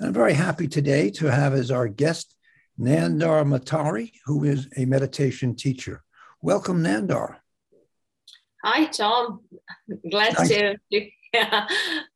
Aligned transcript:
And 0.00 0.08
I'm 0.08 0.14
very 0.14 0.32
happy 0.32 0.66
today 0.66 1.10
to 1.10 1.30
have 1.30 1.52
as 1.52 1.70
our 1.70 1.86
guest 1.86 2.34
Nandar 2.80 3.44
Matari, 3.44 4.12
who 4.24 4.44
is 4.44 4.66
a 4.78 4.86
meditation 4.86 5.54
teacher. 5.54 6.02
Welcome, 6.40 6.82
Nandar. 6.82 7.36
Hi, 8.64 8.86
Tom. 8.86 9.40
Glad 10.10 10.38
nice. 10.38 10.48
to, 10.48 10.76
yeah, 11.34 11.68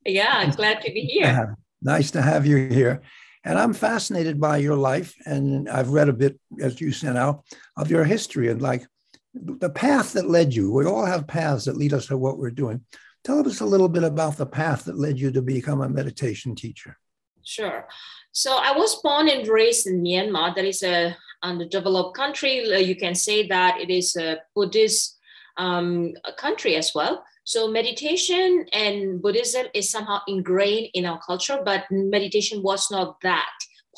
yeah, 0.06 0.51
glad 0.56 0.80
to 0.80 0.92
be 0.95 1.02
here. 1.02 1.59
Nice 1.83 2.11
to 2.12 2.23
have 2.23 2.47
you 2.47 2.56
here. 2.70 3.02
And 3.45 3.59
I'm 3.59 3.75
fascinated 3.75 4.41
by 4.41 4.56
your 4.56 4.77
life, 4.77 5.14
and 5.27 5.69
I've 5.69 5.91
read 5.91 6.09
a 6.09 6.14
bit, 6.14 6.41
as 6.62 6.80
you 6.80 6.91
sent 6.91 7.19
out, 7.19 7.45
of 7.77 7.91
your 7.91 8.05
history 8.05 8.48
and 8.48 8.62
like 8.62 8.87
the 9.34 9.69
path 9.69 10.14
that 10.14 10.30
led 10.30 10.55
you. 10.55 10.73
We 10.73 10.87
all 10.87 11.05
have 11.05 11.27
paths 11.27 11.66
that 11.66 11.77
lead 11.77 11.92
us 11.92 12.06
to 12.06 12.16
what 12.16 12.39
we're 12.39 12.51
doing. 12.51 12.80
Tell 13.25 13.47
us 13.47 13.61
a 13.61 13.66
little 13.66 13.91
bit 13.91 14.05
about 14.05 14.39
the 14.39 14.47
path 14.47 14.87
that 14.87 14.98
led 14.98 15.20
you 15.20 15.30
to 15.33 15.42
become 15.42 15.83
a 15.83 15.89
meditation 15.91 16.55
teacher. 16.55 16.97
Sure. 17.45 17.87
So 18.33 18.57
I 18.57 18.73
was 18.77 19.01
born 19.03 19.29
and 19.29 19.47
raised 19.47 19.87
in 19.87 20.03
Myanmar. 20.03 20.55
That 20.55 20.65
is 20.65 20.83
a 20.83 21.16
underdeveloped 21.43 22.17
country. 22.17 22.73
Uh, 22.73 22.78
you 22.78 22.97
can 22.97 23.14
say 23.14 23.47
that 23.48 23.81
it 23.81 23.91
is 23.91 24.17
a 24.17 24.39
Buddhist 24.55 25.19
um, 25.56 26.15
country 26.37 26.75
as 26.77 26.92
well. 26.95 27.25
So 27.45 27.69
meditation 27.69 28.67
and 28.72 29.20
Buddhism 29.20 29.67
is 29.75 29.91
somehow 29.91 30.20
ingrained 30.27 30.89
in 30.95 31.05
our 31.05 31.20
culture, 31.20 31.61
but 31.62 31.84
meditation 31.91 32.62
was 32.62 32.91
not 32.91 33.20
that 33.20 33.53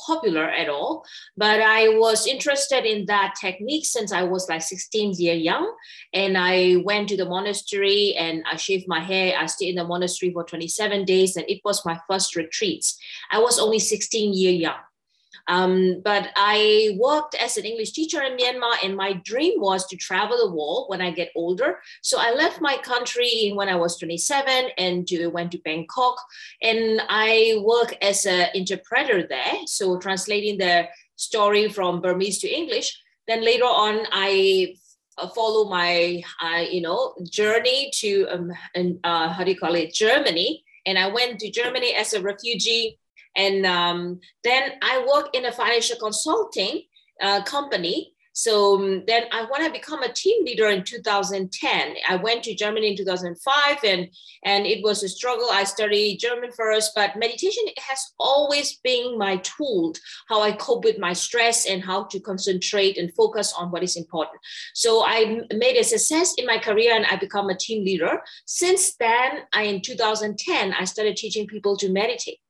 popular 0.05 0.45
at 0.45 0.69
all. 0.69 1.05
But 1.37 1.61
I 1.61 1.89
was 1.89 2.27
interested 2.27 2.85
in 2.85 3.07
that 3.07 3.35
technique 3.41 3.85
since 3.85 4.13
I 4.13 4.23
was 4.23 4.49
like 4.49 4.63
16 4.63 5.15
year 5.15 5.35
young. 5.35 5.73
And 6.13 6.37
I 6.37 6.77
went 6.85 7.09
to 7.11 7.17
the 7.17 7.25
monastery 7.25 8.15
and 8.15 8.43
I 8.51 8.57
shaved 8.57 8.89
my 8.89 9.01
hair. 9.01 9.37
I 9.39 9.47
stayed 9.47 9.71
in 9.71 9.77
the 9.77 9.85
monastery 9.85 10.33
for 10.33 10.45
27 10.45 11.05
days 11.05 11.37
and 11.37 11.49
it 11.49 11.61
was 11.65 11.85
my 11.85 11.99
first 12.09 12.37
retreats. 12.37 12.99
I 13.31 13.39
was 13.39 13.59
only 13.59 13.79
16 13.79 14.35
year 14.35 14.53
young. 14.53 14.81
Um, 15.49 16.01
but 16.05 16.31
I 16.37 16.97
worked 16.99 17.35
as 17.37 17.57
an 17.57 17.65
English 17.65 17.93
teacher 17.93 18.23
in 18.23 18.37
Myanmar, 18.37 18.77
and 18.83 18.97
my 18.97 19.15
dream 19.25 19.61
was 19.61 19.87
to 19.87 19.97
travel 19.97 20.37
the 20.37 20.55
world 20.55 20.87
when 20.89 21.01
I 21.01 21.11
get 21.11 21.31
older. 21.37 21.79
So 22.03 22.19
I 22.19 22.33
left 22.33 22.61
my 22.61 22.77
country 22.79 23.53
when 23.55 23.69
I 23.69 23.77
was 23.77 23.99
27 23.99 24.71
and 24.77 25.07
to, 25.09 25.29
went 25.29 25.53
to 25.53 25.59
Bangkok, 25.59 26.17
and 26.63 27.01
I 27.09 27.61
work 27.65 27.97
as 28.03 28.27
an 28.27 28.49
interpreter 28.55 29.27
there, 29.29 29.55
so 29.67 29.99
translating 29.99 30.59
the 30.59 30.89
story 31.17 31.69
from 31.69 32.01
Burmese 32.01 32.41
to 32.41 32.49
English. 32.49 33.01
Then 33.29 33.45
later 33.45 33.65
on, 33.65 34.07
I 34.13 34.75
follow 35.35 35.69
my 35.69 36.23
uh, 36.43 36.65
you 36.71 36.83
know 36.83 37.15
journey 37.31 37.91
to 37.95 38.27
um, 38.27 38.53
and, 38.75 38.99
uh, 39.03 39.31
how 39.31 39.45
do 39.45 39.51
you 39.51 39.59
call 39.59 39.75
it 39.75 39.95
Germany, 39.95 40.65
and 40.85 40.99
I 40.99 41.09
went 41.09 41.41
to 41.41 41.51
Germany 41.51 41.95
as 41.95 42.13
a 42.13 42.21
refugee 42.21 42.99
and 43.37 43.67
um, 43.67 44.21
then 44.45 44.73
I 44.83 45.07
work 45.07 45.35
in 45.35 45.45
a 45.45 45.53
financial 45.53 45.97
consulting 45.99 46.83
uh, 47.21 47.43
company. 47.43 48.13
So 48.33 48.77
um, 48.77 49.03
then 49.07 49.23
I 49.33 49.47
want 49.47 49.65
to 49.65 49.73
become 49.73 50.03
a 50.03 50.13
team 50.13 50.45
leader 50.45 50.67
in 50.69 50.85
2010, 50.85 51.95
I 52.07 52.17
went 52.17 52.43
to 52.45 52.55
Germany 52.55 52.91
in 52.91 52.97
2005, 52.97 53.79
and 53.83 54.09
and 54.45 54.67
it 54.67 54.85
was 54.85 55.03
a 55.03 55.09
struggle. 55.09 55.49
I 55.51 55.65
studied 55.65 56.19
German 56.19 56.51
first, 56.53 56.93
but 56.95 57.17
meditation 57.17 57.63
has 57.79 57.99
always 58.21 58.77
been 58.85 59.17
my 59.17 59.39
tool, 59.39 59.95
how 60.29 60.43
I 60.43 60.53
cope 60.53 60.85
with 60.85 60.99
my 60.99 61.15
stress 61.15 61.65
and 61.65 61.83
how 61.83 62.05
to 62.05 62.21
concentrate 62.21 62.99
and 62.99 63.11
focus 63.15 63.55
on 63.57 63.71
what 63.71 63.83
is 63.83 63.97
important. 63.97 64.39
So 64.75 65.03
I 65.07 65.41
made 65.55 65.79
a 65.79 65.85
success 65.85 66.35
in 66.37 66.45
my 66.45 66.59
career, 66.59 66.93
and 66.95 67.07
I 67.07 67.17
become 67.17 67.49
a 67.49 67.57
team 67.57 67.87
leader. 67.87 68.21
Since 68.45 68.97
then, 68.97 69.45
I 69.55 69.63
in 69.63 69.81
2010 69.81 70.75
I 70.75 70.85
started 70.85 71.17
teaching 71.17 71.47
people 71.47 71.75
to 71.79 71.91
meditate. 71.91 72.41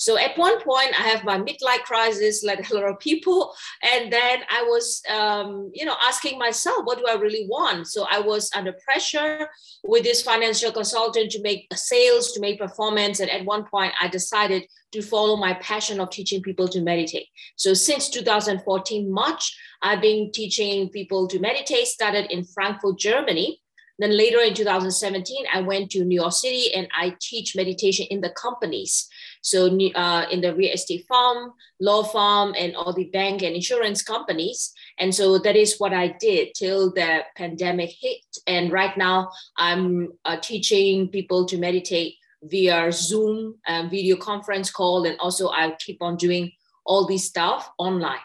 So 0.00 0.16
at 0.16 0.38
one 0.38 0.58
point, 0.62 0.98
I 0.98 1.08
have 1.08 1.24
my 1.24 1.36
midlife 1.36 1.82
crisis, 1.82 2.42
like 2.42 2.70
a 2.70 2.74
lot 2.74 2.84
of 2.84 2.98
people, 3.00 3.54
and 3.82 4.10
then 4.10 4.40
I 4.48 4.62
was, 4.62 5.02
um, 5.10 5.70
you 5.74 5.84
know, 5.84 5.96
asking 6.08 6.38
myself, 6.38 6.86
what 6.86 6.96
do 6.96 7.04
I 7.06 7.16
really 7.16 7.46
want? 7.50 7.86
So 7.86 8.06
I 8.10 8.18
was 8.18 8.50
under 8.56 8.72
pressure 8.82 9.46
with 9.84 10.02
this 10.02 10.22
financial 10.22 10.72
consultant 10.72 11.30
to 11.32 11.42
make 11.42 11.66
sales, 11.74 12.32
to 12.32 12.40
make 12.40 12.58
performance, 12.58 13.20
and 13.20 13.28
at 13.28 13.44
one 13.44 13.64
point, 13.66 13.92
I 14.00 14.08
decided 14.08 14.62
to 14.92 15.02
follow 15.02 15.36
my 15.36 15.52
passion 15.54 16.00
of 16.00 16.08
teaching 16.08 16.40
people 16.40 16.66
to 16.68 16.80
meditate. 16.80 17.26
So 17.56 17.74
since 17.74 18.08
2014 18.08 19.12
March, 19.12 19.54
I've 19.82 20.00
been 20.00 20.32
teaching 20.32 20.88
people 20.88 21.28
to 21.28 21.38
meditate. 21.38 21.88
Started 21.88 22.32
in 22.32 22.44
Frankfurt, 22.44 22.98
Germany. 22.98 23.60
Then 23.98 24.16
later 24.16 24.40
in 24.40 24.54
2017, 24.54 25.44
I 25.52 25.60
went 25.60 25.90
to 25.90 26.04
New 26.04 26.22
York 26.22 26.32
City 26.32 26.72
and 26.72 26.88
I 26.98 27.14
teach 27.20 27.54
meditation 27.54 28.06
in 28.08 28.22
the 28.22 28.30
companies. 28.30 29.06
So 29.42 29.66
uh, 29.94 30.26
in 30.30 30.40
the 30.40 30.54
real 30.54 30.72
estate 30.72 31.06
firm, 31.08 31.52
law 31.80 32.02
firm, 32.02 32.54
and 32.58 32.76
all 32.76 32.92
the 32.92 33.04
bank 33.04 33.42
and 33.42 33.54
insurance 33.54 34.02
companies. 34.02 34.72
And 34.98 35.14
so 35.14 35.38
that 35.38 35.56
is 35.56 35.76
what 35.78 35.92
I 35.92 36.08
did 36.20 36.54
till 36.54 36.92
the 36.92 37.24
pandemic 37.36 37.90
hit. 37.98 38.24
And 38.46 38.72
right 38.72 38.96
now 38.96 39.30
I'm 39.56 40.12
uh, 40.24 40.36
teaching 40.36 41.08
people 41.08 41.46
to 41.46 41.58
meditate 41.58 42.16
via 42.42 42.90
Zoom, 42.92 43.56
um, 43.66 43.90
video 43.90 44.16
conference 44.16 44.70
call, 44.70 45.04
and 45.04 45.18
also 45.18 45.50
I 45.50 45.74
keep 45.78 46.02
on 46.02 46.16
doing 46.16 46.52
all 46.84 47.06
this 47.06 47.24
stuff 47.24 47.70
online. 47.78 48.24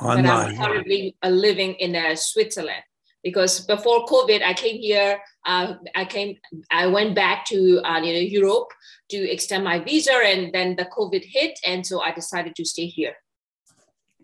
Online. 0.00 0.22
But 0.22 0.30
I'm 0.30 0.56
currently 0.56 1.16
uh, 1.22 1.28
living 1.28 1.74
in 1.74 1.96
uh, 1.96 2.14
Switzerland 2.14 2.82
because 3.22 3.60
before 3.60 4.06
COVID, 4.06 4.42
I 4.42 4.54
came 4.54 4.80
here. 4.80 5.20
Uh, 5.44 5.74
I 5.94 6.04
came. 6.04 6.36
I 6.70 6.86
went 6.86 7.14
back 7.14 7.44
to 7.46 7.80
uh, 7.84 7.98
you 8.00 8.12
know 8.12 8.20
Europe 8.20 8.68
to 9.10 9.16
extend 9.16 9.64
my 9.64 9.78
visa, 9.78 10.14
and 10.14 10.52
then 10.52 10.76
the 10.76 10.86
COVID 10.86 11.24
hit, 11.24 11.58
and 11.64 11.86
so 11.86 12.00
I 12.00 12.12
decided 12.12 12.54
to 12.56 12.64
stay 12.64 12.86
here. 12.86 13.14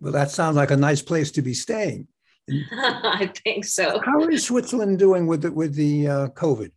Well, 0.00 0.12
that 0.12 0.30
sounds 0.30 0.56
like 0.56 0.70
a 0.70 0.76
nice 0.76 1.02
place 1.02 1.30
to 1.32 1.42
be 1.42 1.54
staying. 1.54 2.08
I 2.50 3.32
think 3.42 3.64
so. 3.64 4.00
How 4.04 4.20
is 4.28 4.44
Switzerland 4.44 4.98
doing 4.98 5.26
with 5.26 5.42
the, 5.42 5.52
with 5.52 5.74
the 5.74 6.08
uh, 6.08 6.28
COVID? 6.28 6.70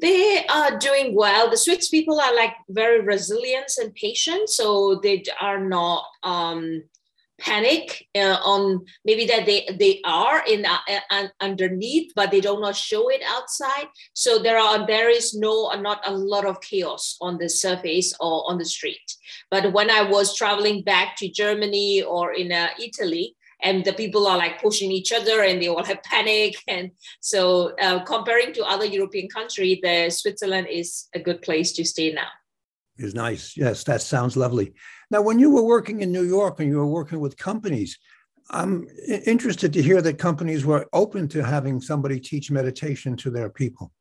They 0.00 0.44
are 0.46 0.78
doing 0.78 1.14
well. 1.14 1.48
The 1.48 1.56
Swiss 1.56 1.88
people 1.88 2.20
are 2.20 2.34
like 2.34 2.54
very 2.68 3.00
resilient 3.00 3.72
and 3.80 3.94
patient, 3.94 4.50
so 4.50 5.00
they 5.02 5.22
are 5.40 5.64
not. 5.64 6.04
Um, 6.22 6.82
panic 7.40 8.06
uh, 8.14 8.38
on 8.44 8.84
maybe 9.04 9.26
that 9.26 9.46
they 9.46 9.66
they 9.78 10.00
are 10.04 10.42
in 10.46 10.64
uh, 10.64 10.78
uh, 11.10 11.26
underneath 11.40 12.12
but 12.14 12.30
they 12.30 12.40
do 12.40 12.60
not 12.60 12.76
show 12.76 13.08
it 13.08 13.22
outside. 13.26 13.86
So 14.14 14.38
there 14.38 14.58
are 14.58 14.86
there 14.86 15.10
is 15.10 15.34
no 15.34 15.70
not 15.80 16.00
a 16.06 16.14
lot 16.14 16.44
of 16.44 16.60
chaos 16.60 17.16
on 17.20 17.38
the 17.38 17.48
surface 17.48 18.14
or 18.20 18.48
on 18.50 18.58
the 18.58 18.64
street. 18.64 19.16
But 19.50 19.72
when 19.72 19.90
i 19.90 20.02
was 20.02 20.36
traveling 20.36 20.82
back 20.82 21.16
to 21.16 21.28
germany 21.28 22.02
or 22.02 22.32
in 22.32 22.52
uh, 22.52 22.68
italy 22.78 23.36
and 23.62 23.84
the 23.84 23.92
people 23.92 24.26
are 24.26 24.36
like 24.36 24.60
pushing 24.60 24.90
each 24.90 25.12
other 25.12 25.42
and 25.42 25.62
they 25.62 25.68
all 25.68 25.84
have 25.84 26.02
panic 26.14 26.56
and 26.68 26.90
so 27.20 27.72
uh, 27.80 28.02
comparing 28.04 28.52
to 28.54 28.64
other 28.64 28.84
european 28.84 29.28
country 29.28 29.80
the 29.82 30.10
switzerland 30.10 30.66
is 30.70 31.08
a 31.14 31.20
good 31.20 31.42
place 31.42 31.72
to 31.72 31.84
stay 31.84 32.12
now. 32.12 32.28
Is 32.98 33.14
nice. 33.14 33.56
Yes 33.56 33.84
that 33.84 34.02
sounds 34.02 34.36
lovely 34.36 34.74
now, 35.12 35.20
when 35.20 35.38
you 35.38 35.50
were 35.50 35.62
working 35.62 36.00
in 36.00 36.10
New 36.10 36.24
York 36.24 36.58
and 36.58 36.70
you 36.70 36.78
were 36.78 36.86
working 36.86 37.20
with 37.20 37.36
companies, 37.36 37.98
I'm 38.50 38.88
interested 39.26 39.70
to 39.74 39.82
hear 39.82 40.00
that 40.00 40.18
companies 40.18 40.64
were 40.64 40.86
open 40.94 41.28
to 41.28 41.44
having 41.44 41.82
somebody 41.82 42.18
teach 42.18 42.50
meditation 42.50 43.14
to 43.18 43.30
their 43.30 43.50
people. 43.50 43.92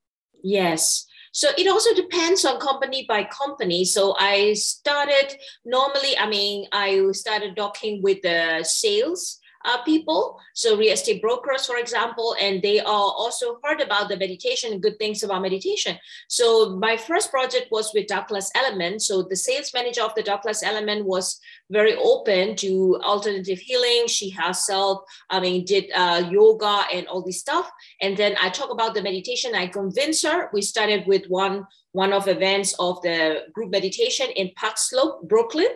Yes. 0.41 1.05
So 1.33 1.49
it 1.57 1.67
also 1.67 1.93
depends 1.95 2.45
on 2.45 2.61
company 2.61 3.05
by 3.09 3.25
company. 3.25 3.83
So 3.83 4.15
I 4.19 4.53
started 4.53 5.35
normally, 5.65 6.17
I 6.17 6.29
mean, 6.29 6.65
I 6.71 7.05
started 7.11 7.57
talking 7.57 8.01
with 8.01 8.21
the 8.21 8.63
sales 8.63 9.37
uh, 9.65 9.81
people, 9.83 10.39
so 10.53 10.77
real 10.77 10.93
estate 10.93 11.21
brokers, 11.21 11.65
for 11.65 11.77
example, 11.77 12.35
and 12.39 12.61
they 12.61 12.79
are 12.79 12.85
also 12.85 13.59
heard 13.63 13.81
about 13.81 14.09
the 14.09 14.17
meditation, 14.17 14.79
good 14.79 14.97
things 14.97 15.23
about 15.23 15.41
meditation. 15.41 15.97
So 16.27 16.77
my 16.77 16.97
first 16.97 17.31
project 17.31 17.67
was 17.71 17.91
with 17.93 18.07
Douglas 18.07 18.51
Elliman. 18.55 18.99
So 18.99 19.23
the 19.23 19.35
sales 19.35 19.71
manager 19.73 20.01
of 20.01 20.15
the 20.15 20.23
Douglas 20.23 20.63
Elliman 20.63 21.05
was 21.05 21.39
very 21.69 21.95
open 21.95 22.55
to 22.57 22.99
alternative 23.03 23.59
healing. 23.59 24.07
She 24.07 24.29
herself, 24.29 25.03
I 25.29 25.39
mean, 25.39 25.65
did 25.65 25.85
uh, 25.95 26.27
yoga 26.29 26.83
and 26.93 27.07
all 27.07 27.21
this 27.21 27.39
stuff. 27.39 27.69
And 28.01 28.17
then 28.17 28.35
I 28.41 28.49
talk 28.49 28.71
about 28.71 28.93
the 28.93 29.01
meditation. 29.01 29.55
I 29.55 29.67
convince 29.67 30.23
her. 30.23 30.49
We 30.53 30.61
started 30.61 31.05
with 31.07 31.25
one 31.27 31.65
one 31.93 32.13
of 32.13 32.27
events 32.27 32.73
of 32.79 33.01
the 33.01 33.43
group 33.53 33.69
meditation 33.69 34.27
in 34.35 34.51
Park 34.55 34.77
Slope, 34.77 35.27
Brooklyn. 35.27 35.67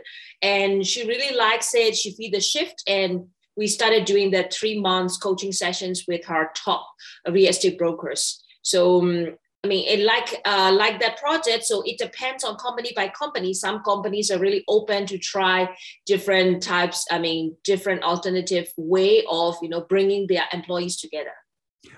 And 0.41 0.85
she 0.85 1.05
really 1.05 1.35
likes 1.35 1.75
it. 1.75 1.95
She 1.95 2.15
feel 2.15 2.31
the 2.31 2.39
shift 2.39 2.83
and 2.88 3.27
we 3.57 3.67
started 3.67 4.05
doing 4.05 4.31
the 4.31 4.47
three 4.51 4.79
months 4.79 5.17
coaching 5.17 5.51
sessions 5.51 6.05
with 6.07 6.29
our 6.29 6.51
top 6.55 6.87
real 7.29 7.49
estate 7.49 7.77
brokers. 7.77 8.43
So 8.61 9.01
um, 9.01 9.37
I 9.65 9.67
mean, 9.67 9.87
it 9.87 10.05
like 10.05 10.41
uh, 10.45 10.71
like 10.77 10.99
that 10.99 11.17
project. 11.17 11.63
So 11.63 11.81
it 11.87 11.97
depends 11.97 12.43
on 12.43 12.55
company 12.57 12.91
by 12.95 13.07
company. 13.07 13.51
Some 13.51 13.81
companies 13.81 14.29
are 14.29 14.37
really 14.37 14.63
open 14.67 15.07
to 15.07 15.17
try 15.17 15.75
different 16.05 16.61
types. 16.61 17.03
I 17.09 17.17
mean, 17.17 17.57
different 17.63 18.03
alternative 18.03 18.71
way 18.77 19.23
of 19.27 19.55
you 19.63 19.69
know 19.69 19.81
bringing 19.81 20.27
their 20.27 20.43
employees 20.53 20.97
together. 20.97 21.33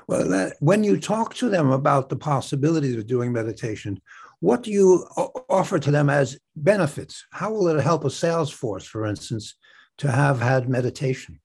Well, 0.07 0.29
that, 0.29 0.55
when 0.61 0.85
you 0.85 0.97
talk 0.97 1.33
to 1.35 1.49
them 1.49 1.71
about 1.71 2.07
the 2.07 2.15
possibilities 2.15 2.95
of 2.95 3.05
doing 3.05 3.33
meditation, 3.33 3.99
what 4.39 4.63
do 4.63 4.71
you 4.71 5.05
offer 5.49 5.77
to 5.77 5.91
them 5.91 6.09
as 6.09 6.39
benefits? 6.55 7.25
How 7.31 7.51
will 7.51 7.67
it 7.67 7.83
help 7.83 8.05
a 8.05 8.09
sales 8.09 8.49
force, 8.49 8.85
for 8.85 9.05
instance, 9.05 9.55
to 9.97 10.09
have 10.09 10.39
had 10.39 10.69
meditation? 10.69 11.41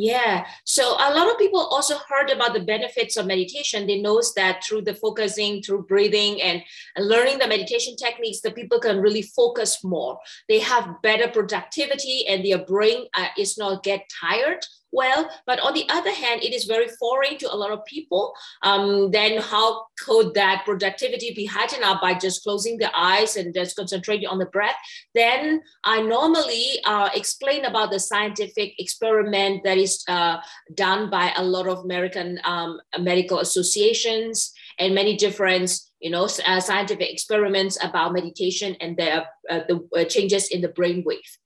Yeah. 0.00 0.46
So 0.62 0.92
a 0.92 1.10
lot 1.12 1.28
of 1.28 1.38
people 1.38 1.58
also 1.58 1.96
heard 2.08 2.30
about 2.30 2.54
the 2.54 2.60
benefits 2.60 3.16
of 3.16 3.26
meditation. 3.26 3.84
They 3.84 4.00
knows 4.00 4.32
that 4.34 4.62
through 4.62 4.82
the 4.82 4.94
focusing, 4.94 5.60
through 5.60 5.86
breathing 5.86 6.40
and 6.40 6.62
learning 6.96 7.40
the 7.40 7.48
meditation 7.48 7.96
techniques, 7.96 8.40
the 8.40 8.52
people 8.52 8.78
can 8.78 9.00
really 9.00 9.22
focus 9.22 9.82
more. 9.82 10.16
They 10.48 10.60
have 10.60 11.02
better 11.02 11.26
productivity 11.26 12.28
and 12.28 12.44
their 12.44 12.64
brain 12.64 13.06
uh, 13.12 13.26
is 13.36 13.58
not 13.58 13.82
get 13.82 14.08
tired 14.20 14.64
well. 14.92 15.28
But 15.46 15.60
on 15.60 15.74
the 15.74 15.86
other 15.88 16.12
hand, 16.12 16.42
it 16.42 16.52
is 16.52 16.64
very 16.64 16.88
foreign 16.98 17.38
to 17.38 17.52
a 17.52 17.56
lot 17.56 17.70
of 17.70 17.84
people. 17.84 18.34
Um, 18.62 19.10
then 19.10 19.40
how 19.40 19.86
could 20.04 20.34
that 20.34 20.62
productivity 20.64 21.34
be 21.34 21.46
heightened 21.46 21.84
up 21.84 22.00
by 22.00 22.14
just 22.14 22.42
closing 22.42 22.78
the 22.78 22.90
eyes 22.96 23.36
and 23.36 23.54
just 23.54 23.76
concentrating 23.76 24.28
on 24.28 24.38
the 24.38 24.46
breath? 24.46 24.76
Then 25.14 25.60
I 25.84 26.00
normally 26.00 26.80
uh, 26.84 27.10
explain 27.14 27.64
about 27.64 27.90
the 27.90 28.00
scientific 28.00 28.74
experiment 28.78 29.64
that 29.64 29.78
is 29.78 30.04
uh, 30.08 30.38
done 30.74 31.10
by 31.10 31.32
a 31.36 31.42
lot 31.42 31.68
of 31.68 31.84
American 31.84 32.40
um, 32.44 32.80
medical 32.98 33.40
associations 33.40 34.52
and 34.78 34.94
many 34.94 35.16
different 35.16 35.78
you 36.00 36.10
know 36.10 36.28
uh, 36.46 36.60
scientific 36.60 37.10
experiments 37.10 37.76
about 37.82 38.12
meditation 38.12 38.76
and 38.80 38.96
the, 38.96 39.22
uh, 39.50 39.60
the 39.68 39.88
uh, 39.96 40.04
changes 40.04 40.48
in 40.48 40.60
the 40.60 40.68
brain 40.68 41.02
wave 41.04 41.38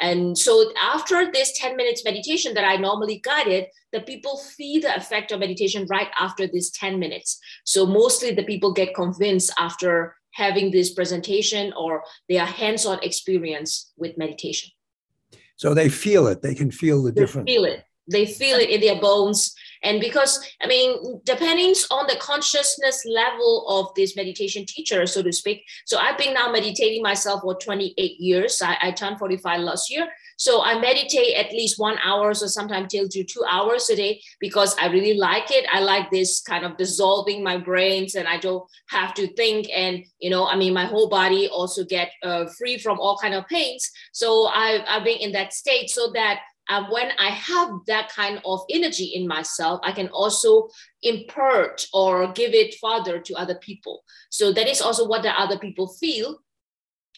and 0.00 0.36
so 0.36 0.72
after 0.82 1.30
this 1.30 1.56
10 1.58 1.76
minutes 1.76 2.04
meditation 2.04 2.54
that 2.54 2.64
I 2.64 2.76
normally 2.76 3.20
guided, 3.22 3.66
the 3.92 4.00
people 4.00 4.38
feel 4.38 4.82
the 4.82 4.96
effect 4.96 5.30
of 5.30 5.40
meditation 5.40 5.86
right 5.88 6.08
after 6.18 6.46
this 6.46 6.70
10 6.72 6.98
minutes. 6.98 7.38
So 7.64 7.86
mostly 7.86 8.32
the 8.32 8.44
people 8.44 8.72
get 8.72 8.94
convinced 8.94 9.52
after 9.58 10.16
having 10.32 10.72
this 10.72 10.92
presentation 10.92 11.72
or 11.76 12.02
their 12.28 12.44
hands-on 12.44 12.98
experience 13.02 13.92
with 13.96 14.18
meditation. 14.18 14.70
So 15.56 15.74
they 15.74 15.88
feel 15.88 16.26
it. 16.26 16.42
They 16.42 16.54
can 16.54 16.72
feel 16.72 17.02
the 17.02 17.12
difference. 17.12 17.48
Feel 17.48 17.64
it. 17.64 17.84
They 18.10 18.26
feel 18.26 18.58
it 18.58 18.70
in 18.70 18.80
their 18.80 19.00
bones. 19.00 19.54
And 19.84 20.00
because, 20.00 20.44
I 20.60 20.66
mean, 20.66 21.20
depending 21.24 21.74
on 21.90 22.06
the 22.06 22.16
consciousness 22.16 23.04
level 23.06 23.66
of 23.68 23.94
this 23.94 24.16
meditation 24.16 24.64
teacher, 24.66 25.06
so 25.06 25.22
to 25.22 25.32
speak. 25.32 25.64
So 25.84 25.98
I've 25.98 26.18
been 26.18 26.34
now 26.34 26.50
meditating 26.50 27.02
myself 27.02 27.42
for 27.42 27.54
28 27.54 27.94
years. 28.18 28.60
I, 28.62 28.76
I 28.80 28.90
turned 28.90 29.18
45 29.18 29.60
last 29.60 29.90
year. 29.90 30.08
So 30.36 30.62
I 30.62 30.78
meditate 30.80 31.36
at 31.36 31.52
least 31.52 31.78
one 31.78 31.98
hour 32.04 32.30
or 32.30 32.34
sometimes 32.34 32.90
till 32.90 33.08
to 33.08 33.24
two 33.24 33.44
hours 33.48 33.88
a 33.90 33.96
day 33.96 34.20
because 34.40 34.74
I 34.80 34.86
really 34.86 35.14
like 35.14 35.50
it. 35.50 35.66
I 35.72 35.80
like 35.80 36.10
this 36.10 36.40
kind 36.40 36.64
of 36.64 36.76
dissolving 36.76 37.42
my 37.42 37.56
brains 37.56 38.14
and 38.14 38.26
I 38.26 38.38
don't 38.38 38.64
have 38.88 39.14
to 39.14 39.32
think. 39.34 39.68
And, 39.72 40.04
you 40.18 40.30
know, 40.30 40.46
I 40.46 40.56
mean, 40.56 40.74
my 40.74 40.86
whole 40.86 41.08
body 41.08 41.48
also 41.48 41.84
get 41.84 42.10
uh, 42.22 42.46
free 42.58 42.78
from 42.78 42.98
all 42.98 43.18
kind 43.18 43.34
of 43.34 43.46
pains. 43.46 43.90
So 44.12 44.48
I, 44.48 44.84
I've 44.88 45.04
been 45.04 45.18
in 45.18 45.32
that 45.32 45.52
state 45.52 45.90
so 45.90 46.10
that 46.14 46.40
and 46.68 46.86
when 46.90 47.10
I 47.18 47.28
have 47.28 47.70
that 47.86 48.10
kind 48.10 48.40
of 48.44 48.60
energy 48.70 49.12
in 49.14 49.28
myself, 49.28 49.80
I 49.82 49.92
can 49.92 50.08
also 50.08 50.68
impart 51.02 51.86
or 51.92 52.32
give 52.32 52.54
it 52.54 52.76
further 52.80 53.20
to 53.20 53.34
other 53.34 53.56
people. 53.56 54.02
So 54.30 54.52
that 54.52 54.66
is 54.66 54.80
also 54.80 55.06
what 55.06 55.22
the 55.22 55.38
other 55.38 55.58
people 55.58 55.88
feel. 55.88 56.38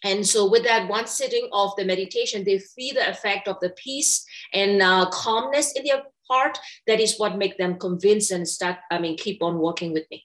And 0.04 0.26
so, 0.26 0.48
with 0.48 0.64
that 0.64 0.88
one 0.88 1.06
sitting 1.06 1.48
of 1.52 1.70
the 1.76 1.84
meditation, 1.84 2.44
they 2.44 2.58
feel 2.58 2.94
the 2.94 3.08
effect 3.08 3.48
of 3.48 3.56
the 3.60 3.70
peace 3.70 4.26
and 4.52 4.82
uh, 4.82 5.08
calmness 5.10 5.72
in 5.72 5.84
their 5.84 6.02
heart. 6.28 6.58
That 6.87 7.00
is 7.00 7.16
what 7.16 7.38
make 7.38 7.56
them 7.56 7.78
convince 7.78 8.31
and 8.31 8.46
start. 8.46 8.76
I 8.90 8.99
mean, 8.99 9.16
keep 9.16 9.42
on 9.42 9.58
working 9.58 9.94
with 9.94 10.04
me. 10.10 10.25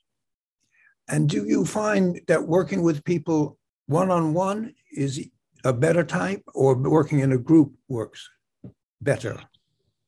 And 1.07 1.29
do 1.29 1.45
you 1.45 1.65
find 1.65 2.19
that 2.27 2.45
working 2.45 2.81
with 2.81 3.03
people 3.05 3.57
one 3.87 4.11
on 4.11 4.33
one 4.33 4.75
is 4.91 5.25
a 5.63 5.71
better 5.71 6.03
type, 6.03 6.43
or 6.53 6.75
working 6.75 7.19
in 7.19 7.31
a 7.31 7.37
group 7.37 7.73
works? 7.87 8.29
Better? 9.01 9.39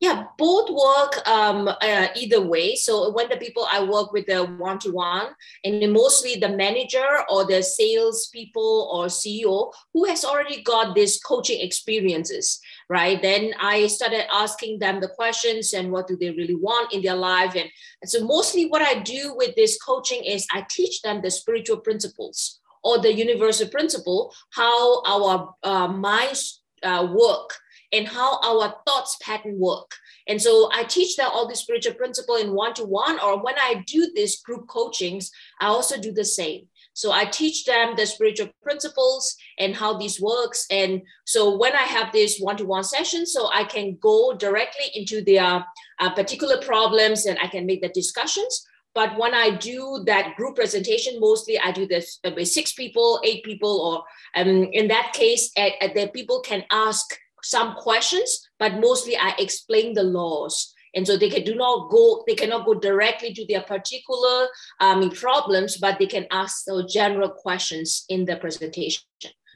Yeah, 0.04 0.26
both 0.38 0.70
work 0.70 1.26
um, 1.30 1.70
uh, 1.70 2.08
either 2.14 2.42
way. 2.42 2.76
So 2.76 3.14
when 3.14 3.30
the 3.30 3.38
people 3.38 3.66
I 3.72 3.82
work 3.82 4.12
with 4.12 4.26
the 4.26 4.44
one 4.44 4.78
to 4.80 4.92
one, 4.92 5.28
and 5.64 5.94
mostly 5.94 6.36
the 6.36 6.50
manager 6.50 7.08
or 7.30 7.46
the 7.46 7.64
sales 7.64 8.28
people 8.28 8.92
or 8.94 9.06
CEO 9.06 9.72
who 9.94 10.04
has 10.04 10.26
already 10.26 10.62
got 10.62 10.94
this 10.94 11.22
coaching 11.22 11.62
experiences, 11.62 12.60
right? 12.90 13.22
Then 13.22 13.54
I 13.62 13.88
started 13.88 14.26
asking 14.30 14.80
them 14.80 15.00
the 15.00 15.08
questions 15.08 15.72
and 15.72 15.90
what 15.90 16.08
do 16.08 16.18
they 16.18 16.32
really 16.32 16.56
want 16.56 16.92
in 16.92 17.02
their 17.02 17.16
life, 17.16 17.56
and, 17.56 17.70
and 18.02 18.12
so 18.12 18.28
mostly 18.28 18.66
what 18.66 18.82
I 18.82 19.00
do 19.00 19.34
with 19.38 19.56
this 19.56 19.82
coaching 19.82 20.22
is 20.26 20.46
I 20.52 20.66
teach 20.70 21.02
them 21.02 21.22
the 21.22 21.32
spiritual 21.32 21.78
principles 21.78 22.60
or 22.84 23.00
the 23.00 23.14
universal 23.14 23.70
principle, 23.70 24.34
how 24.50 25.02
our 25.04 25.56
uh, 25.64 25.88
minds 25.88 26.62
uh, 26.84 27.08
work 27.10 27.58
and 27.94 28.08
how 28.08 28.40
our 28.42 28.76
thoughts 28.86 29.18
pattern 29.22 29.58
work. 29.60 29.92
And 30.28 30.42
so 30.42 30.70
I 30.74 30.84
teach 30.84 31.16
them 31.16 31.30
all 31.32 31.48
the 31.48 31.56
spiritual 31.56 31.94
principle 31.94 32.36
in 32.36 32.54
one-to-one, 32.54 33.20
or 33.20 33.44
when 33.44 33.56
I 33.58 33.84
do 33.86 34.12
this 34.16 34.42
group 34.42 34.68
coachings, 34.68 35.32
I 35.62 35.68
also 35.68 35.98
do 36.00 36.12
the 36.12 36.26
same. 36.26 36.68
So 36.96 37.12
I 37.12 37.26
teach 37.26 37.66
them 37.66 37.96
the 37.96 38.06
spiritual 38.06 38.50
principles 38.62 39.36
and 39.58 39.76
how 39.76 39.98
this 39.98 40.20
works. 40.20 40.66
And 40.70 41.02
so 41.26 41.58
when 41.58 41.74
I 41.74 41.82
have 41.96 42.12
this 42.12 42.40
one-to-one 42.40 42.84
session, 42.84 43.26
so 43.26 43.50
I 43.52 43.64
can 43.64 43.98
go 44.02 44.34
directly 44.34 44.88
into 44.94 45.24
their 45.24 45.66
uh, 46.00 46.10
particular 46.14 46.62
problems 46.62 47.26
and 47.26 47.38
I 47.42 47.48
can 47.48 47.66
make 47.66 47.82
the 47.82 47.90
discussions. 47.90 48.66
But 48.94 49.18
when 49.18 49.34
I 49.34 49.50
do 49.50 50.04
that 50.06 50.36
group 50.36 50.56
presentation, 50.56 51.20
mostly 51.20 51.60
I 51.60 51.72
do 51.72 51.88
this 51.88 52.20
with 52.24 52.48
six 52.48 52.74
people, 52.74 53.20
eight 53.24 53.44
people, 53.44 53.82
or 53.82 54.40
um, 54.40 54.70
in 54.72 54.88
that 54.90 55.14
case, 55.14 55.52
uh, 55.58 55.72
the 55.96 56.12
people 56.14 56.42
can 56.42 56.64
ask 56.70 57.18
some 57.44 57.76
questions, 57.76 58.48
but 58.60 58.80
mostly 58.80 59.16
I 59.18 59.36
explain 59.38 59.94
the 59.94 60.04
laws. 60.04 60.74
And 60.96 61.08
so 61.08 61.18
they 61.18 61.30
can 61.30 61.44
do 61.44 61.56
not 61.56 61.90
go, 61.90 62.24
they 62.28 62.36
cannot 62.36 62.66
go 62.66 62.76
directly 62.76 63.34
to 63.34 63.46
their 63.48 63.62
particular 63.62 64.48
um, 64.80 65.10
problems, 65.10 65.78
but 65.78 65.98
they 65.98 66.06
can 66.06 66.28
ask 66.32 66.66
those 66.66 66.94
general 66.94 67.30
questions 67.30 68.06
in 68.10 68.26
the 68.26 68.38
presentation. 68.38 69.02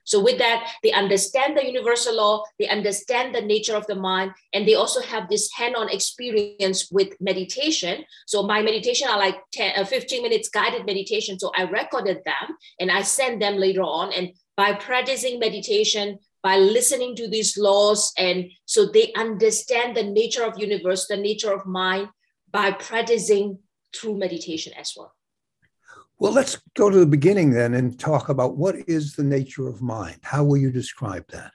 So 0.08 0.22
with 0.22 0.38
that, 0.38 0.72
they 0.84 0.94
understand 0.94 1.58
the 1.58 1.66
universal 1.66 2.16
law, 2.16 2.44
they 2.58 2.70
understand 2.70 3.36
the 3.36 3.42
nature 3.42 3.76
of 3.76 3.86
the 3.88 3.96
mind, 3.96 4.32
and 4.54 4.66
they 4.66 4.74
also 4.74 5.02
have 5.02 5.28
this 5.28 5.52
hand-on 5.52 5.90
experience 5.90 6.90
with 6.90 7.10
meditation. 7.20 8.06
So 8.26 8.44
my 8.44 8.62
meditation 8.62 9.10
are 9.10 9.18
like 9.18 9.36
10, 9.52 9.74
uh, 9.78 9.84
15 9.84 10.24
minutes 10.24 10.48
guided 10.48 10.86
meditation. 10.86 11.38
So 11.38 11.52
I 11.58 11.64
recorded 11.64 12.20
them 12.24 12.56
and 12.80 12.90
I 12.90 13.02
send 13.02 13.42
them 13.42 13.58
later 13.58 13.82
on. 13.82 14.14
And 14.14 14.32
by 14.56 14.74
practicing 14.74 15.40
meditation, 15.40 16.20
by 16.44 16.58
listening 16.58 17.16
to 17.16 17.28
these 17.28 17.58
laws 17.58 18.14
and 18.18 18.50
so 18.66 18.86
they 18.86 19.12
understand 19.14 19.96
the 19.96 20.04
nature 20.04 20.44
of 20.44 20.60
universe 20.60 21.08
the 21.08 21.18
nature 21.18 21.52
of 21.52 21.66
mind 21.66 22.08
by 22.52 22.72
practicing 22.72 23.60
through 23.96 24.18
meditation 24.18 24.74
as 24.80 24.94
well. 24.96 25.14
Well 26.20 26.34
let's 26.34 26.58
go 26.76 26.90
to 26.90 27.00
the 27.00 27.06
beginning 27.06 27.52
then 27.52 27.74
and 27.74 28.00
talk 28.00 28.30
about 28.30 28.58
what 28.58 28.76
is 28.88 29.14
the 29.14 29.24
nature 29.24 29.68
of 29.68 29.82
mind? 29.82 30.20
How 30.24 30.44
will 30.44 30.58
you 30.58 30.72
describe 30.72 31.26
that? 31.32 31.52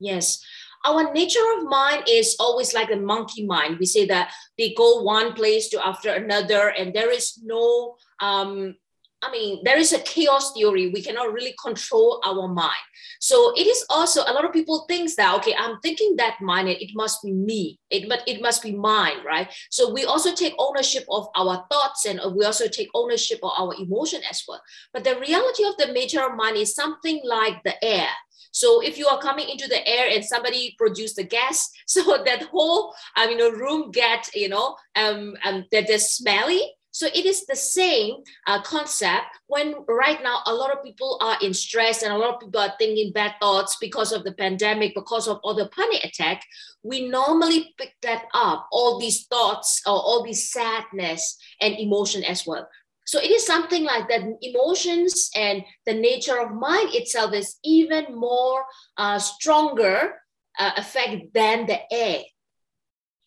Yes. 0.00 0.44
Our 0.84 1.12
nature 1.12 1.46
of 1.58 1.64
mind 1.64 2.04
is 2.08 2.34
always 2.40 2.74
like 2.74 2.90
a 2.90 2.96
monkey 2.96 3.46
mind. 3.46 3.78
We 3.78 3.86
say 3.86 4.04
that 4.06 4.32
they 4.58 4.74
go 4.74 5.02
one 5.02 5.32
place 5.32 5.68
to 5.68 5.86
after 5.86 6.10
another 6.10 6.70
and 6.70 6.92
there 6.92 7.10
is 7.10 7.38
no 7.42 7.96
um, 8.20 8.74
I 9.22 9.30
mean, 9.30 9.62
there 9.64 9.78
is 9.78 9.92
a 9.92 10.00
chaos 10.00 10.52
theory. 10.52 10.90
We 10.90 11.00
cannot 11.00 11.32
really 11.32 11.54
control 11.62 12.20
our 12.26 12.48
mind. 12.48 12.84
So 13.20 13.52
it 13.56 13.68
is 13.68 13.84
also 13.88 14.22
a 14.22 14.32
lot 14.32 14.44
of 14.44 14.52
people 14.52 14.84
think 14.88 15.14
that 15.14 15.34
okay, 15.36 15.54
I'm 15.56 15.78
thinking 15.80 16.16
that 16.16 16.40
mind, 16.40 16.68
it 16.68 16.90
must 16.94 17.22
be 17.22 17.32
me. 17.32 17.78
It 17.88 18.08
but 18.08 18.22
it 18.26 18.42
must 18.42 18.62
be 18.62 18.72
mine, 18.72 19.24
right? 19.24 19.48
So 19.70 19.92
we 19.92 20.04
also 20.04 20.34
take 20.34 20.54
ownership 20.58 21.04
of 21.08 21.28
our 21.36 21.64
thoughts, 21.70 22.04
and 22.04 22.20
we 22.34 22.44
also 22.44 22.66
take 22.66 22.88
ownership 22.94 23.38
of 23.42 23.52
our 23.56 23.74
emotion 23.78 24.22
as 24.28 24.42
well. 24.48 24.60
But 24.92 25.04
the 25.04 25.18
reality 25.18 25.64
of 25.64 25.76
the 25.76 25.92
of 26.22 26.36
mind 26.36 26.56
is 26.56 26.74
something 26.74 27.20
like 27.24 27.62
the 27.62 27.82
air. 27.84 28.08
So 28.52 28.82
if 28.82 28.98
you 28.98 29.06
are 29.06 29.18
coming 29.18 29.48
into 29.48 29.66
the 29.68 29.86
air 29.86 30.08
and 30.10 30.24
somebody 30.24 30.74
produced 30.76 31.16
the 31.16 31.24
gas, 31.24 31.70
so 31.86 32.22
that 32.24 32.44
whole 32.50 32.94
I 33.16 33.26
mean, 33.26 33.40
a 33.40 33.50
room 33.50 33.90
get 33.92 34.28
you 34.34 34.48
know 34.48 34.76
um, 34.96 35.36
um 35.44 35.64
that 35.70 35.88
is 35.88 36.10
smelly 36.10 36.74
So 36.92 37.06
it 37.06 37.24
is 37.24 37.46
the 37.46 37.56
same 37.56 38.16
uh, 38.46 38.60
concept 38.62 39.24
when 39.46 39.74
right 39.88 40.22
now 40.22 40.40
a 40.46 40.54
lot 40.54 40.72
of 40.72 40.84
people 40.84 41.18
are 41.22 41.38
in 41.42 41.54
stress 41.54 42.02
and 42.02 42.12
a 42.12 42.18
lot 42.18 42.34
of 42.34 42.40
people 42.40 42.60
are 42.60 42.74
thinking 42.78 43.12
bad 43.12 43.34
thoughts 43.40 43.78
because 43.80 44.12
of 44.12 44.24
the 44.24 44.34
pandemic, 44.34 44.94
because 44.94 45.26
of 45.26 45.40
all 45.42 45.54
the 45.54 45.70
panic 45.70 46.04
attack. 46.04 46.44
We 46.82 47.08
normally 47.08 47.74
pick 47.78 47.94
that 48.02 48.26
up, 48.34 48.68
all 48.70 48.98
these 48.98 49.26
thoughts 49.26 49.80
or 49.86 49.94
all 49.94 50.22
these 50.22 50.52
sadness 50.52 51.38
and 51.60 51.74
emotion 51.78 52.24
as 52.24 52.46
well. 52.46 52.68
So 53.06 53.18
it 53.18 53.30
is 53.30 53.46
something 53.46 53.84
like 53.84 54.08
that. 54.08 54.22
Emotions 54.42 55.30
and 55.34 55.64
the 55.86 55.94
nature 55.94 56.38
of 56.40 56.52
mind 56.52 56.90
itself 56.92 57.32
is 57.34 57.56
even 57.64 58.14
more 58.14 58.64
uh, 58.96 59.18
stronger 59.18 60.14
uh, 60.58 60.72
effect 60.76 61.32
than 61.34 61.66
the 61.66 61.80
air. 61.92 62.22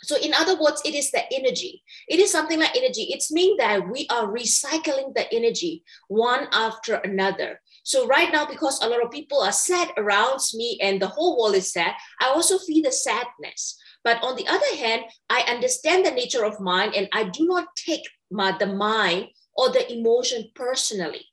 So 0.05 0.17
in 0.17 0.35
other 0.35 0.55
words, 0.59 0.83
it 0.85 0.93
is 0.93 1.09
the 1.09 1.23
energy. 1.33 1.81
It 2.07 2.19
is 2.19 2.31
something 2.31 2.59
like 2.59 2.77
energy. 2.77 3.09
It's 3.09 3.31
mean 3.31 3.57
that 3.57 3.89
we 3.89 4.05
are 4.11 4.27
recycling 4.27 5.15
the 5.15 5.25
energy 5.33 5.83
one 6.07 6.47
after 6.51 6.95
another. 6.95 7.59
So 7.83 8.05
right 8.05 8.31
now, 8.31 8.45
because 8.45 8.81
a 8.83 8.87
lot 8.87 9.03
of 9.03 9.09
people 9.09 9.41
are 9.41 9.51
sad 9.51 9.89
around 9.97 10.41
me 10.53 10.77
and 10.79 11.01
the 11.01 11.07
whole 11.07 11.41
world 11.41 11.55
is 11.55 11.73
sad, 11.73 11.93
I 12.21 12.27
also 12.27 12.59
feel 12.59 12.83
the 12.83 12.91
sadness. 12.91 13.79
But 14.03 14.23
on 14.23 14.35
the 14.35 14.47
other 14.47 14.75
hand, 14.77 15.05
I 15.29 15.41
understand 15.49 16.05
the 16.05 16.11
nature 16.11 16.45
of 16.45 16.59
mind 16.59 16.93
and 16.93 17.09
I 17.11 17.23
do 17.23 17.47
not 17.47 17.67
take 17.75 18.07
my, 18.29 18.55
the 18.55 18.67
mind 18.67 19.29
or 19.55 19.69
the 19.69 19.91
emotion 19.91 20.51
personally. 20.53 21.25